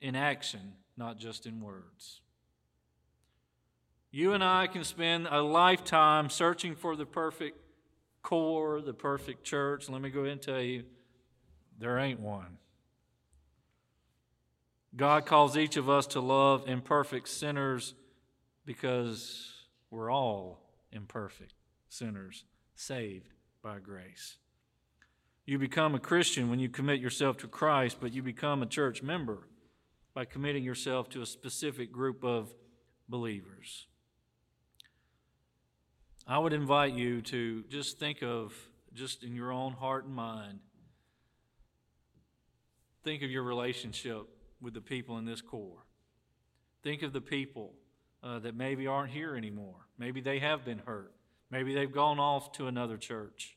in 0.00 0.14
action 0.14 0.74
not 0.96 1.18
just 1.18 1.46
in 1.46 1.60
words. 1.60 2.20
You 4.10 4.32
and 4.32 4.44
I 4.44 4.68
can 4.68 4.84
spend 4.84 5.26
a 5.30 5.42
lifetime 5.42 6.30
searching 6.30 6.76
for 6.76 6.94
the 6.94 7.06
perfect 7.06 7.58
corps, 8.22 8.80
the 8.80 8.94
perfect 8.94 9.44
church. 9.44 9.88
Let 9.88 10.00
me 10.00 10.10
go 10.10 10.20
ahead 10.20 10.32
and 10.32 10.42
tell 10.42 10.60
you, 10.60 10.84
there 11.78 11.98
ain't 11.98 12.20
one. 12.20 12.58
God 14.96 15.26
calls 15.26 15.56
each 15.56 15.76
of 15.76 15.90
us 15.90 16.06
to 16.08 16.20
love 16.20 16.68
imperfect 16.68 17.28
sinners 17.28 17.94
because 18.64 19.52
we're 19.90 20.10
all 20.10 20.60
imperfect 20.92 21.54
sinners 21.88 22.44
saved 22.76 23.32
by 23.62 23.80
grace. 23.80 24.36
You 25.46 25.58
become 25.58 25.94
a 25.94 25.98
Christian 25.98 26.48
when 26.48 26.60
you 26.60 26.68
commit 26.68 27.00
yourself 27.00 27.36
to 27.38 27.48
Christ, 27.48 27.98
but 28.00 28.12
you 28.12 28.22
become 28.22 28.62
a 28.62 28.66
church 28.66 29.02
member 29.02 29.48
by 30.14 30.24
committing 30.24 30.62
yourself 30.62 31.08
to 31.10 31.22
a 31.22 31.26
specific 31.26 31.90
group 31.92 32.22
of 32.24 32.54
believers. 33.08 33.86
I 36.26 36.38
would 36.38 36.52
invite 36.52 36.94
you 36.94 37.20
to 37.22 37.64
just 37.64 37.98
think 37.98 38.22
of, 38.22 38.54
just 38.94 39.24
in 39.24 39.34
your 39.34 39.50
own 39.50 39.72
heart 39.72 40.06
and 40.06 40.14
mind, 40.14 40.60
think 43.02 43.22
of 43.22 43.30
your 43.30 43.42
relationship 43.42 44.28
with 44.64 44.74
the 44.74 44.80
people 44.80 45.18
in 45.18 45.26
this 45.26 45.42
corps. 45.42 45.84
Think 46.82 47.02
of 47.02 47.12
the 47.12 47.20
people 47.20 47.74
uh, 48.22 48.38
that 48.40 48.56
maybe 48.56 48.86
aren't 48.86 49.12
here 49.12 49.36
anymore. 49.36 49.86
Maybe 49.98 50.20
they 50.20 50.38
have 50.38 50.64
been 50.64 50.78
hurt. 50.78 51.12
Maybe 51.50 51.74
they've 51.74 51.92
gone 51.92 52.18
off 52.18 52.52
to 52.52 52.66
another 52.66 52.96
church. 52.96 53.56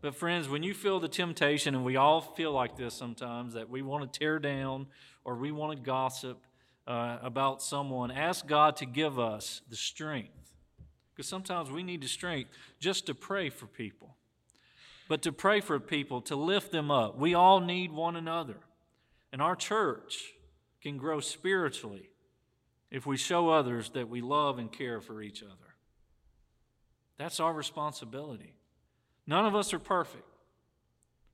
But, 0.00 0.16
friends, 0.16 0.48
when 0.48 0.64
you 0.64 0.74
feel 0.74 0.98
the 0.98 1.08
temptation, 1.08 1.76
and 1.76 1.84
we 1.84 1.96
all 1.96 2.20
feel 2.20 2.50
like 2.50 2.76
this 2.76 2.94
sometimes, 2.94 3.54
that 3.54 3.70
we 3.70 3.82
want 3.82 4.10
to 4.10 4.18
tear 4.18 4.40
down 4.40 4.86
or 5.24 5.36
we 5.36 5.52
want 5.52 5.76
to 5.76 5.82
gossip 5.82 6.40
uh, 6.88 7.18
about 7.22 7.62
someone, 7.62 8.10
ask 8.10 8.46
God 8.46 8.76
to 8.78 8.86
give 8.86 9.20
us 9.20 9.60
the 9.70 9.76
strength. 9.76 10.54
Because 11.14 11.28
sometimes 11.28 11.70
we 11.70 11.82
need 11.82 12.02
the 12.02 12.08
strength 12.08 12.50
just 12.80 13.06
to 13.06 13.14
pray 13.14 13.50
for 13.50 13.66
people, 13.66 14.16
but 15.08 15.22
to 15.22 15.30
pray 15.30 15.60
for 15.60 15.78
people, 15.78 16.22
to 16.22 16.34
lift 16.34 16.72
them 16.72 16.90
up. 16.90 17.18
We 17.18 17.34
all 17.34 17.60
need 17.60 17.92
one 17.92 18.16
another. 18.16 18.56
And 19.32 19.40
our 19.40 19.56
church 19.56 20.34
can 20.82 20.98
grow 20.98 21.20
spiritually 21.20 22.10
if 22.90 23.06
we 23.06 23.16
show 23.16 23.48
others 23.48 23.90
that 23.90 24.08
we 24.08 24.20
love 24.20 24.58
and 24.58 24.70
care 24.70 25.00
for 25.00 25.22
each 25.22 25.42
other. 25.42 25.74
That's 27.18 27.40
our 27.40 27.54
responsibility. 27.54 28.56
None 29.26 29.46
of 29.46 29.54
us 29.54 29.72
are 29.72 29.78
perfect. 29.78 30.24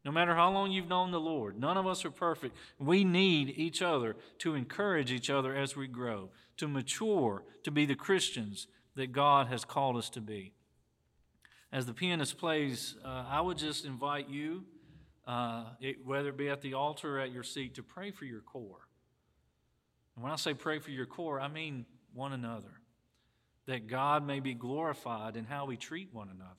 No 0.04 0.12
matter 0.12 0.34
how 0.34 0.50
long 0.52 0.70
you've 0.70 0.88
known 0.88 1.11
the 1.11 1.20
Lord, 1.20 1.58
none 1.58 1.76
of 1.76 1.87
us 1.87 2.04
are 2.04 2.11
perfect. 2.11 2.56
We 2.78 3.02
need 3.04 3.52
each 3.56 3.82
other 3.82 4.16
to 4.38 4.54
encourage 4.54 5.11
each 5.11 5.28
other 5.28 5.54
as 5.56 5.76
we 5.76 5.88
grow, 5.88 6.30
to 6.58 6.68
mature, 6.68 7.42
to 7.64 7.70
be 7.70 7.84
the 7.84 7.96
Christians 7.96 8.68
that 8.94 9.12
God 9.12 9.48
has 9.48 9.64
called 9.64 9.96
us 9.96 10.08
to 10.11 10.20
be. 10.20 10.52
As 11.72 11.87
the 11.87 11.92
pianist 11.92 12.38
plays, 12.38 12.94
uh, 13.04 13.24
I 13.28 13.40
would 13.40 13.58
just 13.58 13.84
invite 13.84 14.28
you, 14.28 14.64
uh, 15.28 15.64
it, 15.78 15.98
whether 16.04 16.30
it 16.30 16.38
be 16.38 16.48
at 16.48 16.62
the 16.62 16.72
altar 16.74 17.18
or 17.18 17.20
at 17.20 17.30
your 17.30 17.42
seat, 17.42 17.74
to 17.74 17.82
pray 17.82 18.10
for 18.10 18.24
your 18.24 18.40
corps. 18.40 18.88
And 20.16 20.24
when 20.24 20.32
I 20.32 20.36
say 20.36 20.54
pray 20.54 20.78
for 20.78 20.90
your 20.90 21.04
corps, 21.06 21.38
I 21.38 21.48
mean 21.48 21.84
one 22.14 22.32
another, 22.32 22.80
that 23.66 23.86
God 23.86 24.26
may 24.26 24.40
be 24.40 24.54
glorified 24.54 25.36
in 25.36 25.44
how 25.44 25.66
we 25.66 25.76
treat 25.76 26.08
one 26.12 26.30
another. 26.30 26.54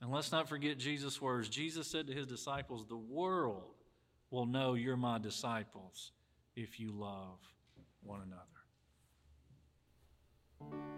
And 0.00 0.12
let's 0.12 0.30
not 0.30 0.48
forget 0.48 0.78
Jesus' 0.78 1.20
words. 1.20 1.48
Jesus 1.48 1.90
said 1.90 2.06
to 2.06 2.12
his 2.12 2.26
disciples, 2.26 2.86
The 2.86 2.96
world 2.96 3.74
will 4.30 4.46
know 4.46 4.74
you're 4.74 4.96
my 4.96 5.18
disciples 5.18 6.12
if 6.54 6.78
you 6.78 6.92
love 6.92 7.38
one 8.02 8.20
another. 10.60 10.97